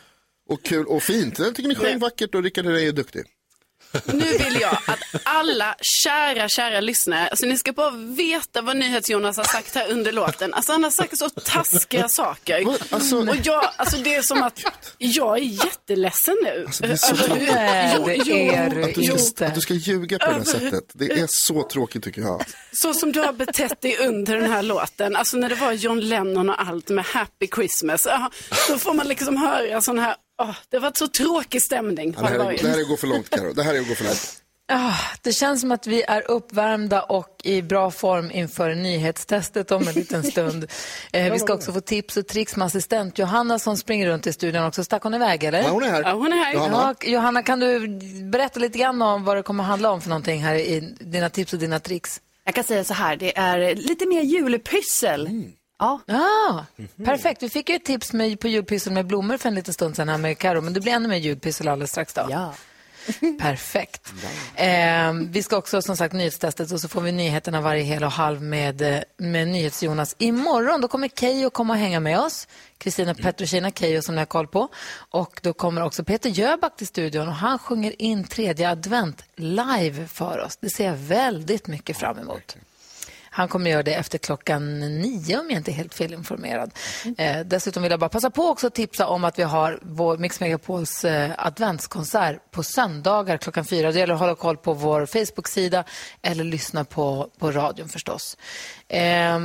[0.49, 1.39] och kul och fint.
[1.39, 3.25] Jag tycker ni sjöng vackert och Rickard Herrey är duktig.
[4.05, 9.37] Nu vill jag att alla kära, kära lyssnare, alltså ni ska bara veta vad NyhetsJonas
[9.37, 10.55] har sagt här under låten.
[10.55, 12.65] Alltså han har sagt så taskiga saker.
[12.91, 14.61] Alltså, Och jag, alltså det är som att
[14.99, 16.65] jag är jätteledsen nu.
[16.67, 17.47] Alltså, det är så Över tråkigt.
[18.05, 19.19] det jo, är du att, du inte.
[19.19, 20.85] ska, att du ska ljuga på det här sättet.
[20.93, 22.45] Det är så tråkigt tycker jag.
[22.73, 26.01] Så som du har betett dig under den här låten, alltså när det var John
[26.01, 28.07] Lennon och allt med Happy Christmas,
[28.69, 32.15] då får man liksom höra sån här, åh, det har varit så tråkig stämning.
[32.17, 33.53] Ja, det, här, är- det här är att gå för långt Karo.
[33.53, 34.43] Det här är att gå för långt.
[34.69, 39.89] Ah, det känns som att vi är uppvärmda och i bra form inför nyhetstestet om
[39.89, 40.67] en liten stund.
[41.13, 44.33] Eh, vi ska också få tips och tricks med assistent Johanna som springer runt i
[44.33, 44.85] studion också.
[44.85, 45.63] Stack hon iväg eller?
[45.63, 46.03] Ja, hon är här.
[46.03, 46.55] Ja, hon är här.
[46.55, 46.95] Johanna.
[47.01, 47.89] Ja, Johanna, kan du
[48.31, 51.53] berätta lite grann om vad det kommer handla om för någonting här i dina tips
[51.53, 52.21] och dina tricks?
[52.45, 55.31] Jag kan säga så här, det är lite mer julpyssel.
[55.79, 56.01] Ja.
[56.07, 56.65] Ah,
[57.05, 59.97] Perfekt, vi fick ju ett tips med, på julpyssel med blommor för en liten stund
[59.97, 62.27] sedan här med Karo, men det blir ännu mer julpyssel alldeles strax då.
[62.31, 62.55] Ja.
[63.41, 64.13] Perfekt.
[64.59, 68.11] Eh, vi ska också som sagt nyhetstestet och så får vi nyheterna varje hel och
[68.11, 70.17] halv med, eh, med NyhetsJonas.
[70.19, 72.49] Imorgon då kommer Keyyo komma och hänga med oss.
[72.79, 74.69] Kristina Petrushina Keyyo som ni har koll på.
[75.11, 80.07] Och då kommer också Peter Jöback till studion och han sjunger in tredje advent live
[80.07, 80.57] för oss.
[80.57, 82.57] Det ser jag väldigt mycket fram emot.
[83.37, 86.71] Han kommer göra det efter klockan nio om jag inte är helt felinformerad.
[87.19, 90.19] Eh, dessutom vill jag bara passa på också att tipsa om att vi har vår
[90.19, 93.93] Mix Megapols eh, adventskonsert på söndagar klockan fyra.
[93.93, 95.85] Det gäller att hålla koll på vår Facebook-sida
[96.23, 98.37] eller lyssna på, på radion förstås.
[98.89, 99.41] Eh,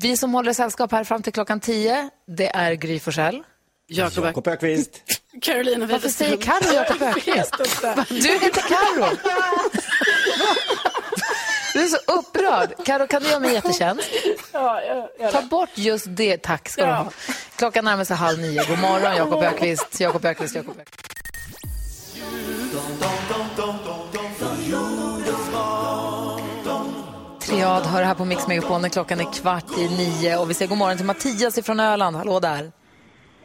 [0.00, 3.42] vi som håller sällskap här fram till klockan tio, det är Gry Forssell.
[3.90, 5.02] Jakob Jakob Öqvist.
[5.42, 6.60] Carolina Varför säger Widerström.
[6.60, 7.54] Carro Jakob Öqvist?
[8.22, 9.16] Du heter Carro.
[12.48, 12.86] Du upprörd.
[12.86, 14.08] Karo, kan du göra mig en jättetjänst?
[14.52, 16.36] Ja, jag, jag, Ta bort just det.
[16.42, 16.94] Tack ska du Ja.
[16.96, 17.10] ha.
[17.56, 18.64] Klockan närmar sig halv nio.
[18.68, 20.00] God morgon, Jakob Ökvist.
[20.00, 21.04] Jakob Ökvist, Jakob Ökvist.
[27.40, 30.36] Triad hör här på Mix Megapol när klockan är kvart i nio.
[30.38, 32.16] Och vi säger god morgon till Mattias från Öland.
[32.16, 32.72] Hallå där.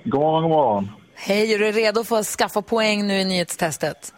[0.04, 0.92] God morgon, god morgon.
[1.16, 4.14] Hej, är du redo för att skaffa poäng nu i nyhetstestet?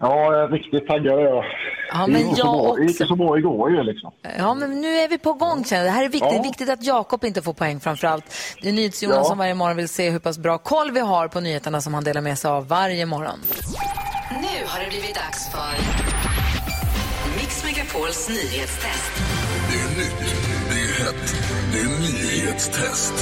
[0.00, 1.44] Ja, jag är riktigt taggad är jag.
[1.92, 4.12] Ja, Det men gick så jag bra- Det gick så bra igår ju liksom.
[4.38, 5.84] Ja, men nu är vi på gång känner.
[5.84, 6.32] Det här är viktigt.
[6.32, 6.42] Ja.
[6.42, 8.24] viktigt att Jakob inte får poäng framför allt.
[8.62, 9.24] Det är NyhetsJonas Ja.
[9.24, 12.04] som varje morgon vill se hur pass bra koll vi har på nyheterna som han
[12.04, 13.38] delar med sig av varje morgon.
[14.30, 15.72] Nu har det blivit dags för
[17.40, 19.12] Mix Megapols nyhetstest.
[19.70, 20.34] Det är nytt,
[20.70, 21.34] det är hett,
[21.72, 23.14] det är nyhetstest.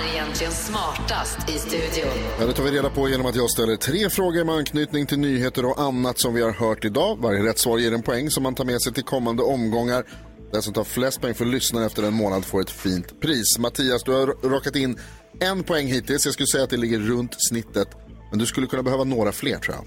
[0.00, 2.12] Är egentligen smartast i studion?
[2.40, 5.18] Ja, det tar vi reda på genom att jag ställer tre frågor med anknytning till
[5.18, 7.18] nyheter och annat som vi har hört idag.
[7.20, 10.04] Varje rätt svar ger en poäng som man tar med sig till kommande omgångar.
[10.52, 13.58] Den som tar flest poäng för lyssnare efter en månad får ett fint pris.
[13.58, 14.98] Mattias, du har rakat in
[15.40, 16.24] en poäng hittills.
[16.24, 17.88] Jag skulle säga att det ligger runt snittet.
[18.30, 19.84] Men du skulle kunna behöva några fler tror jag.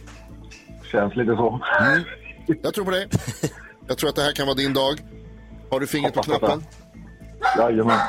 [0.91, 1.62] Känns lite så.
[1.82, 2.04] Mm.
[2.62, 3.08] Jag tror på dig.
[3.88, 4.99] Jag tror att det här kan vara din dag.
[5.71, 6.63] Har du fingret på Hoppas knappen?
[7.58, 7.99] Jajamän.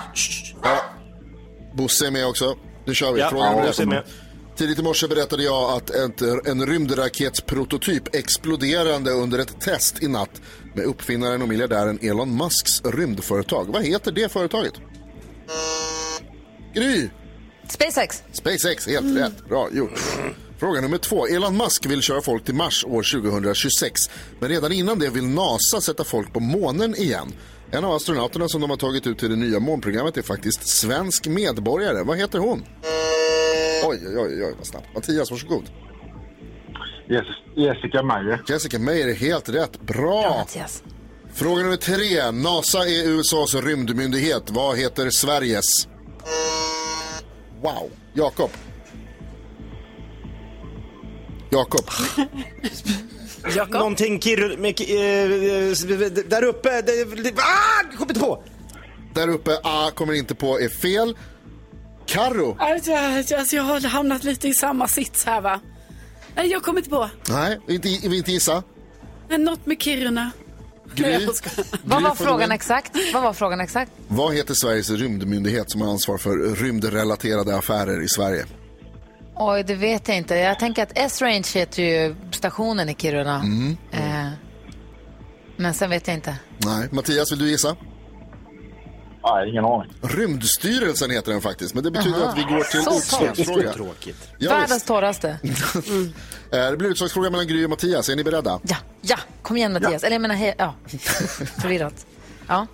[1.77, 1.83] Ja.
[1.83, 2.57] Bosse är med också.
[2.87, 3.21] Nu kör vi.
[3.21, 4.05] Ja, Fråga nummer Bosse är med.
[4.57, 10.43] Tidigt i morse berättade jag att ett, en rymdraketsprototyp exploderande under ett test i natt
[10.75, 13.65] med uppfinnaren och miljardären Elon Musks rymdföretag.
[13.73, 14.73] Vad heter det företaget?
[16.75, 17.09] Gry.
[17.69, 18.23] SpaceX.
[18.33, 19.49] SpaceX, helt rätt.
[19.49, 20.01] Bra gjort.
[20.59, 21.27] Fråga nummer två.
[21.27, 24.11] Elon Musk vill köra folk till Mars år 2026.
[24.41, 27.33] Men redan innan det vill NASA sätta folk på månen igen.
[27.71, 31.27] En av astronauterna som de har tagit ut till det nya månprogrammet är faktiskt svensk
[31.27, 32.03] medborgare.
[32.03, 32.65] Vad heter hon?
[33.85, 34.87] Oj, oj, oj, oj vad snabbt.
[34.95, 35.65] Mattias, varsågod.
[37.57, 38.43] Jessica Meyer.
[38.49, 39.81] Jessica Meyer är helt rätt.
[39.81, 40.37] Bra!
[40.39, 40.83] Mattias.
[41.33, 42.31] Fråga nummer tre.
[42.31, 44.51] NASA är USAs rymdmyndighet.
[44.51, 45.89] Vad heter Sveriges?
[47.63, 47.91] Wow.
[48.13, 48.51] Jakob.
[51.51, 51.85] Jakob.
[53.71, 54.69] Någonting Kiruna...
[54.69, 56.83] eh, Där uppe...
[56.83, 57.97] det- det- Ah!
[57.97, 58.43] Kommer inte på!
[59.15, 61.17] Där uppe, A kommer inte på, är fel.
[62.07, 62.57] Karo.
[62.59, 65.61] Alltså, alltså, jag har hamnat lite i samma sits här va.
[66.37, 67.11] Nej, jag kommer inte på.
[67.29, 68.63] Nej, inte, inte gissa.
[69.39, 70.31] Något med Kiruna.
[70.95, 71.29] Gry.
[71.85, 72.93] Vad var frågan exakt?
[73.15, 73.93] Vad var frågan exakt?
[74.09, 78.45] Vad heter Sveriges rymdmyndighet som har ansvar för rymdrelaterade affärer i Sverige?
[79.37, 80.35] Oj, det vet jag inte.
[80.35, 83.37] Jag tänker att S-Range heter ju stationen i Kiruna.
[83.37, 83.77] Mm.
[83.93, 84.29] Eh,
[85.57, 86.37] men sen vet jag inte.
[86.59, 86.89] Nej.
[86.93, 87.77] Mattias, vill du gissa?
[89.25, 89.93] Nej, ingen aning.
[90.03, 92.29] Rymdstyrelsen heter den faktiskt, men det betyder Aha.
[92.29, 93.73] att vi går till Så utslagsfråga.
[93.73, 94.17] Tråkigt.
[94.39, 94.87] Ja, Världens visst.
[94.87, 95.39] torraste.
[96.53, 98.09] Eh, Det blir utslagsfråga mellan Gry och Mattias.
[98.09, 98.61] Är ni beredda?
[98.63, 100.03] Ja, ja, kom igen Mattias.
[100.05, 100.75] Eller jag menar, hej, ja.
[101.63, 102.07] Förvirrat.
[102.49, 102.67] Ja.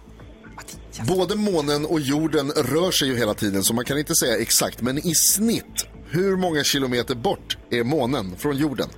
[1.08, 4.80] Både månen och jorden rör sig ju hela tiden, så man kan inte säga exakt.
[4.82, 8.88] Men i snitt, hur många kilometer bort är månen från jorden?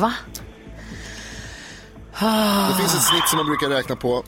[0.00, 0.12] Va?
[2.70, 4.22] Det finns ett snitt som man brukar räkna på.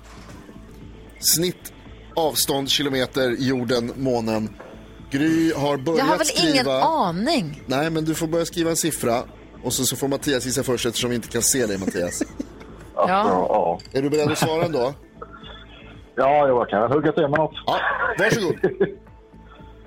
[1.20, 1.72] Snitt,
[2.16, 4.50] avstånd, kilometer, jorden, månen.
[5.10, 6.52] Gry har börjat Jag har väl skriva...
[6.54, 7.62] ingen aning.
[7.66, 9.22] Nej, men du får börja skriva en siffra.
[9.62, 12.22] Och så, så får Mattias gissa först eftersom vi inte kan se dig, Mattias.
[12.94, 13.08] Ja.
[13.08, 14.94] Ja, Är du beredd att svara ändå?
[16.16, 17.54] ja jag kan hugga till med något.
[17.66, 17.78] Ja,
[18.18, 18.54] varsågod.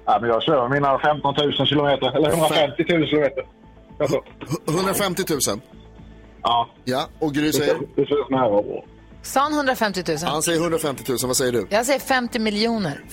[0.06, 3.44] Ja, men jag kör mina 15 000 kilometer, eller 150 000 kilometer.
[4.00, 4.22] Alltså,
[4.70, 5.40] 150 000?
[6.44, 7.76] ja, Ja, och Gry det säger?
[7.96, 8.64] det känns nära.
[9.24, 10.18] Sa han 150 000?
[10.24, 11.68] Han säger 150 000, vad säger du?
[11.70, 13.04] Jag säger 50 miljoner.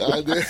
[0.00, 0.44] Ja, det...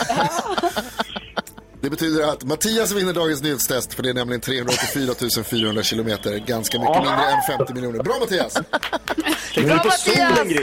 [1.81, 6.79] det betyder att Mattias vinner dagens nyhetstest för det är nämligen 384 400 kilometer, ganska
[6.81, 8.03] mycket mindre än 50 miljoner.
[8.03, 8.55] Bra Mattias!
[9.55, 10.05] Bra Mattias!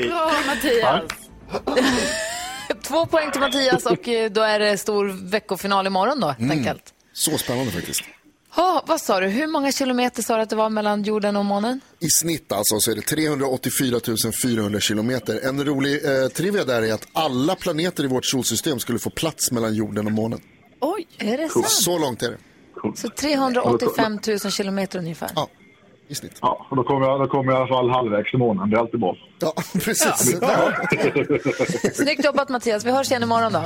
[0.07, 1.01] Bra Mattias.
[2.83, 6.93] Två poäng till Mattias och eh, då är det stor veckofinal imorgon då, helt enkelt.
[7.13, 8.01] Så spännande faktiskt.
[8.49, 11.45] Ha, vad sa du, hur många kilometer sa du att det var mellan jorden och
[11.45, 11.81] månen?
[11.99, 13.99] I snitt alltså så är det 384
[14.43, 15.39] 400 kilometer.
[15.47, 19.51] En rolig eh, trivia där är att alla planeter i vårt solsystem skulle få plats
[19.51, 20.39] mellan jorden och månen.
[20.79, 21.07] Oj.
[21.17, 21.69] Är det sant?
[21.69, 22.37] Så långt är det.
[22.97, 25.31] Så 385 000 kilometer ungefär.
[25.35, 25.49] Ja,
[26.07, 26.37] i snitt.
[26.41, 28.69] Ja, och då kommer jag, då kommer jag i alla fall halvvägs till månen.
[28.69, 29.15] Det är alltid bra.
[29.39, 30.37] Ja, precis.
[30.41, 30.71] Ja.
[31.93, 33.63] Snyggt jobbat Mattias, vi hörs igen imorgon då.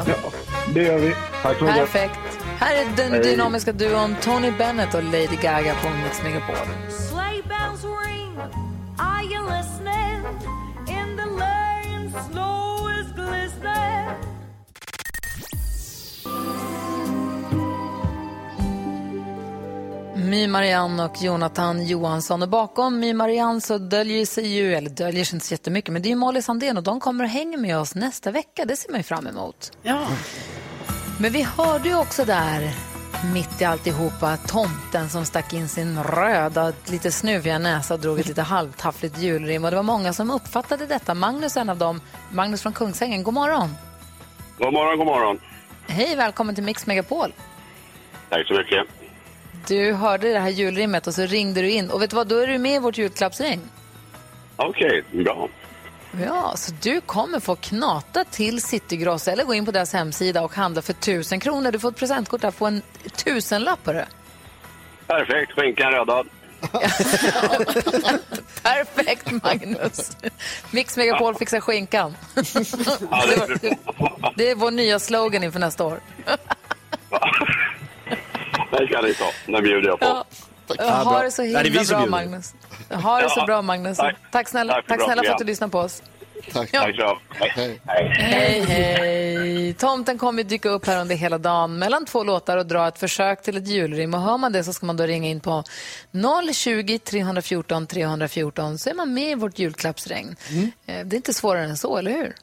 [0.73, 1.13] Det gör vi.
[1.43, 1.79] Tack så mycket.
[1.79, 2.19] Perfekt.
[2.59, 3.21] Här är den Hej.
[3.23, 6.55] dynamiska duon Tony Bennett och Lady Gaga på Mix Megapol.
[6.89, 8.37] Sleigh bells ring.
[8.97, 10.19] Are you listening?
[10.87, 12.60] In the lane, snow
[20.31, 22.41] My Marianne och Jonathan Johansson.
[22.41, 26.01] Och bakom My Marianne så döljer sig ju, eller döljer sig inte så jättemycket, men
[26.01, 28.65] det är ju Molly Sandén och de kommer och hänger med oss nästa vecka.
[28.65, 29.71] Det ser man ju fram emot.
[29.83, 30.07] Ja.
[31.19, 32.71] Men vi hörde ju också där,
[33.33, 38.27] mitt i alltihopa, tomten som stack in sin röda, lite snuviga näsa och drog ett
[38.27, 39.65] lite halvtaffligt julrim.
[39.65, 41.13] Och det var många som uppfattade detta.
[41.13, 42.01] Magnus en av dem.
[42.31, 43.75] Magnus från Kungsängen, god morgon.
[44.57, 45.39] God morgon, god morgon.
[45.87, 47.33] Hej, välkommen till Mix Megapol.
[48.29, 49.00] Tack så mycket.
[49.67, 51.89] Du hörde det här julrimmet och så ringde du in.
[51.89, 53.59] Och vet du vad, då är du med i vårt julklappsring.
[54.55, 55.49] Okej, bra.
[56.25, 60.55] Ja, så du kommer få knata till Citygross eller gå in på deras hemsida och
[60.55, 61.71] handla för tusen kronor.
[61.71, 62.81] Du får ett presentkort där, få en
[63.15, 64.07] tusenlapp på det.
[65.07, 66.27] Perfekt, skinkan räddad.
[68.61, 70.17] Perfekt, Magnus.
[70.71, 72.15] Mix Megapol fixar skinkan.
[74.35, 75.99] Det är vår nya slogan inför nästa år.
[78.71, 80.05] Den kan ni ta, den bjuder jag på.
[80.05, 80.25] Ja.
[81.03, 82.11] Ha det så det är himla vi som bra, bjuder.
[82.11, 82.53] Magnus.
[83.03, 83.97] Ha det så bra, Magnus.
[83.97, 84.15] tack.
[84.31, 86.03] Tack snälla, Tack snälla för att du lyssnar på oss.
[86.53, 86.69] Tack.
[86.73, 86.81] Ja.
[86.81, 87.17] Tack så
[87.55, 87.79] Hej.
[87.85, 89.73] Hej, hej.
[89.73, 93.41] Tomten kommer dyka upp här under hela dagen mellan två låtar och dra ett försök
[93.43, 94.13] till ett julrim.
[94.13, 95.63] Och hör man det så ska man då ringa in på
[96.53, 100.35] 020 314 314 så är man med i vårt julklappsregn.
[100.85, 102.35] Eh, Det är inte svårare än så, eller hur?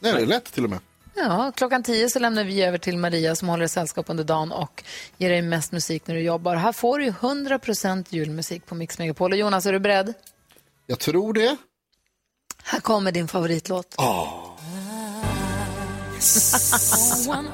[0.00, 0.78] Nej, det är lätt till och med.
[1.22, 4.84] Ja, klockan tio så lämnar vi över till Maria som håller sällskap under dagen och
[5.18, 6.56] ger dig mest musik när du jobbar.
[6.56, 9.32] Här får du ju 100% julmusik på Mix Megapol.
[9.32, 10.14] Och Jonas, är du beredd?
[10.86, 11.56] Jag tror det.
[12.62, 13.94] Här kommer din favoritlåt.
[17.28, 17.48] One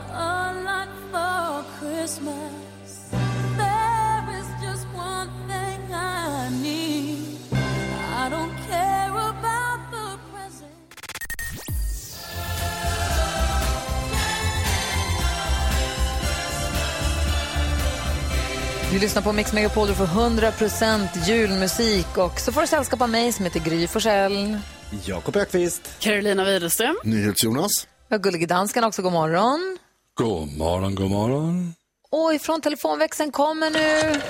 [18.91, 23.11] Du lyssnar på Mix Megapol, du får 100% julmusik och så får du sällskap av
[23.11, 24.59] mig som heter Gry Forssell.
[25.05, 25.91] Jakob Ökvist.
[25.99, 26.97] Carolina Widerström.
[27.05, 27.87] NyhetsJonas.
[28.09, 29.79] Vi har Gullige Dansken också, god morgon.
[30.15, 31.75] God morgon, god morgon.
[32.11, 34.21] Och ifrån telefonväxeln kommer nu...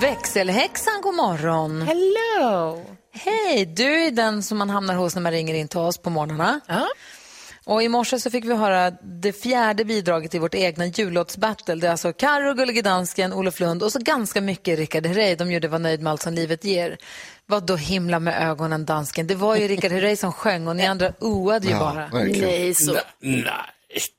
[0.00, 1.82] Växelhäxan, god morgon.
[1.82, 2.84] Hello!
[3.12, 6.10] Hej, du är den som man hamnar hos när man ringer in till oss på
[6.10, 6.60] morgnarna.
[7.66, 11.74] Och i morse så fick vi höra det fjärde bidraget i vårt egna jullåtsbattle.
[11.74, 15.34] Det är alltså Carro, Gullige Dansken, Olof Lund och så ganska mycket Rickard Herrey.
[15.34, 16.96] De gjorde Var nöjd med allt som livet ger.
[17.46, 19.26] Vad då himla med ögonen, dansken.
[19.26, 22.08] Det var ju Rickard Herrey som sjöng och ni andra oade ju Ja, bara.
[22.22, 22.48] verkligen.
[22.48, 22.92] Nej, så...
[22.92, 23.42] Nej, nej,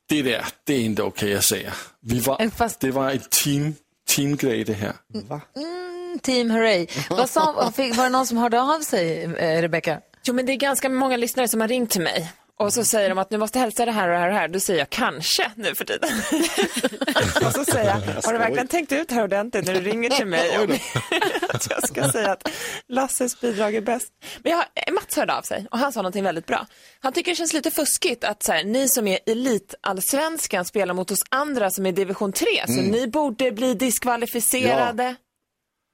[0.09, 1.73] det där, det är inte okej att säga.
[2.01, 3.75] Vi var, Det var ett team,
[4.15, 4.93] teamgrej det här.
[5.13, 6.87] Mm, team Herrey.
[7.09, 9.99] Vad sa, fick- var det någon som hörde av sig, eh, Rebecca?
[10.23, 12.31] Jo, men det är ganska många lyssnare som har ringt till mig.
[12.59, 14.39] Och så säger de att nu måste hälsa det här och det här och det
[14.39, 14.47] här.
[14.47, 16.09] Då säger jag kanske nu för tiden.
[17.45, 20.25] och så säger jag, har du verkligen tänkt ut här ordentligt när du ringer till
[20.25, 20.57] mig?
[20.59, 20.63] om
[21.49, 22.49] att jag ska säga att
[22.87, 24.07] Lasses bidrag är bäst.
[24.43, 26.67] Men jag, har- Mats hörde av sig och han sa någonting väldigt bra.
[26.99, 31.11] Han tycker det känns lite fuskigt att så här, ni som är elitallsvenskan spelar mot
[31.11, 32.45] oss andra som är division 3.
[32.65, 32.85] Så Mm.
[32.85, 35.15] ni borde bli diskvalificerade.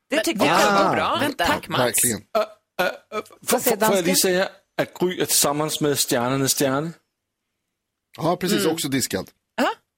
[0.09, 0.84] Det tyckte jag Ja.
[0.84, 1.18] var bra.
[1.22, 1.45] Vänta.
[1.45, 1.82] Tack Mats.
[1.82, 2.22] Verkligen.
[3.47, 4.47] Får, säger får, får jag lige säga
[4.82, 6.92] att Gry är tillsammans med Stjärnornas stjärna?
[8.18, 8.60] Ja, precis.
[8.60, 8.72] Mm.
[8.72, 9.30] Också diskad.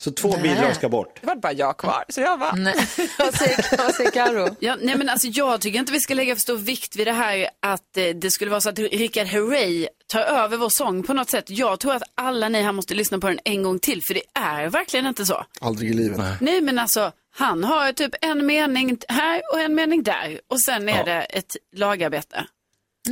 [0.04, 0.42] Så två Nej.
[0.42, 1.18] bidrag ska bort.
[1.22, 2.54] Det var bara jag kvar, så jag var.
[2.54, 2.76] Nej.
[3.20, 4.56] vad säger, vad säger Karo?
[4.60, 7.14] Ja, nej men alltså, jag tycker inte vi ska lägga för stor vikt vid det
[7.14, 11.14] här att eh, det skulle vara så att Rickard Herrey tar över vår sång på
[11.14, 11.50] något sätt.
[11.50, 14.24] Jag tror att alla ni här måste lyssna på den en gång till, för det
[14.34, 15.46] är verkligen inte så.
[15.62, 16.20] Aldrig i livet.
[16.42, 20.90] Nej men alltså, han har typ en mening här och en mening där och sen
[20.90, 22.46] är det ett lagarbete.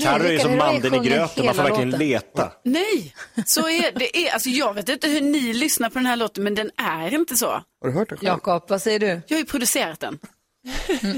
[0.02, 2.08] Carro är som mandeln i gröten, man får verkligen låten.
[2.08, 2.52] leta.
[2.64, 3.16] Nej,
[3.46, 4.18] så är det.
[4.18, 7.14] Är, alltså, jag vet inte hur ni lyssnar på den här låten, men den är
[7.14, 7.46] inte så.
[7.48, 8.28] Har du hört det själv?
[8.28, 9.08] Jakob, vad säger du?
[9.28, 10.20] Jag har ju producerat den.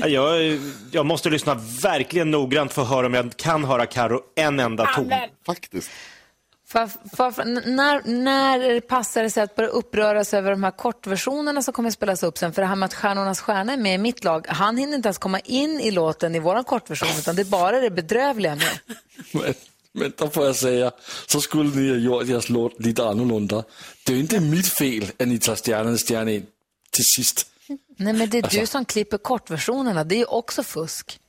[0.01, 0.59] Ja, Jag,
[0.91, 1.53] jag måste lyssna
[1.83, 5.11] verkligen noggrant för att höra om jag kan höra Carro en enda ton.
[5.45, 5.89] Faktiskt.
[6.71, 11.73] Fa- n- när, när passar det sig att börja uppröras över de här kortversionerna som
[11.73, 12.53] kommer att spelas upp sen?
[12.53, 15.07] För det här med att Stjärnornas stjärna är med i mitt lag, han hinner inte
[15.07, 18.79] ens komma in i låten i våran kortversion, utan det är bara det bedrövliga med.
[19.33, 19.53] Men,
[19.93, 20.91] men då får jag säga,
[21.27, 23.63] så skulle ni ha gjort deras låt lite annorlunda.
[24.05, 26.45] Det är ju inte mitt fel att ni tar Stjärnornas stjärna in
[26.91, 27.47] till sist.
[27.97, 28.65] Nej, men det är du Alltså.
[28.71, 31.19] som klipper kortversionerna, det är ju också fusk.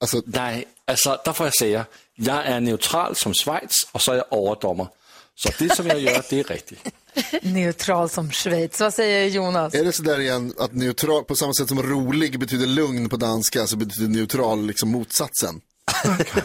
[0.00, 1.86] Alltså, Nej, alltså där får jag säga,
[2.20, 4.88] jag är neutral som Schweiz och så är jag överdomare.
[5.34, 6.80] Så det som jag gör, det är riktigt.
[7.42, 8.80] Neutral som Schweiz.
[8.80, 9.74] Vad säger Jonas?
[9.74, 13.16] Är det så där igen att neutral, på samma sätt som rolig betyder lugn på
[13.16, 15.60] danska så betyder neutral liksom motsatsen?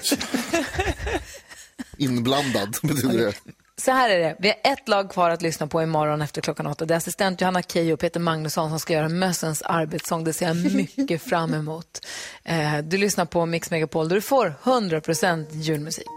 [1.97, 3.33] Inblandad betyder det.
[3.81, 6.67] Så här är det, vi har ett lag kvar att lyssna på imorgon efter klockan
[6.67, 6.85] åtta.
[6.85, 10.23] Det är assistent Johanna Keyyo och Peter Magnusson som ska göra mössens arbetssång.
[10.23, 12.05] Det ser jag mycket fram emot.
[12.43, 16.07] Eh, du lyssnar på Mix Megapol där du får 100% julmusik.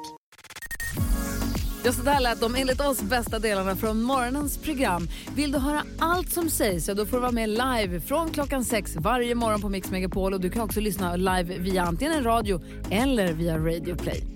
[1.84, 5.08] Ja, så där lät de enligt oss bästa delarna från morgonens program.
[5.36, 8.64] Vill du höra allt som sägs så då får du vara med live från klockan
[8.64, 10.34] sex varje morgon på Mix Megapol.
[10.34, 14.35] Och du kan också lyssna live via antingen radio eller via Radio Play.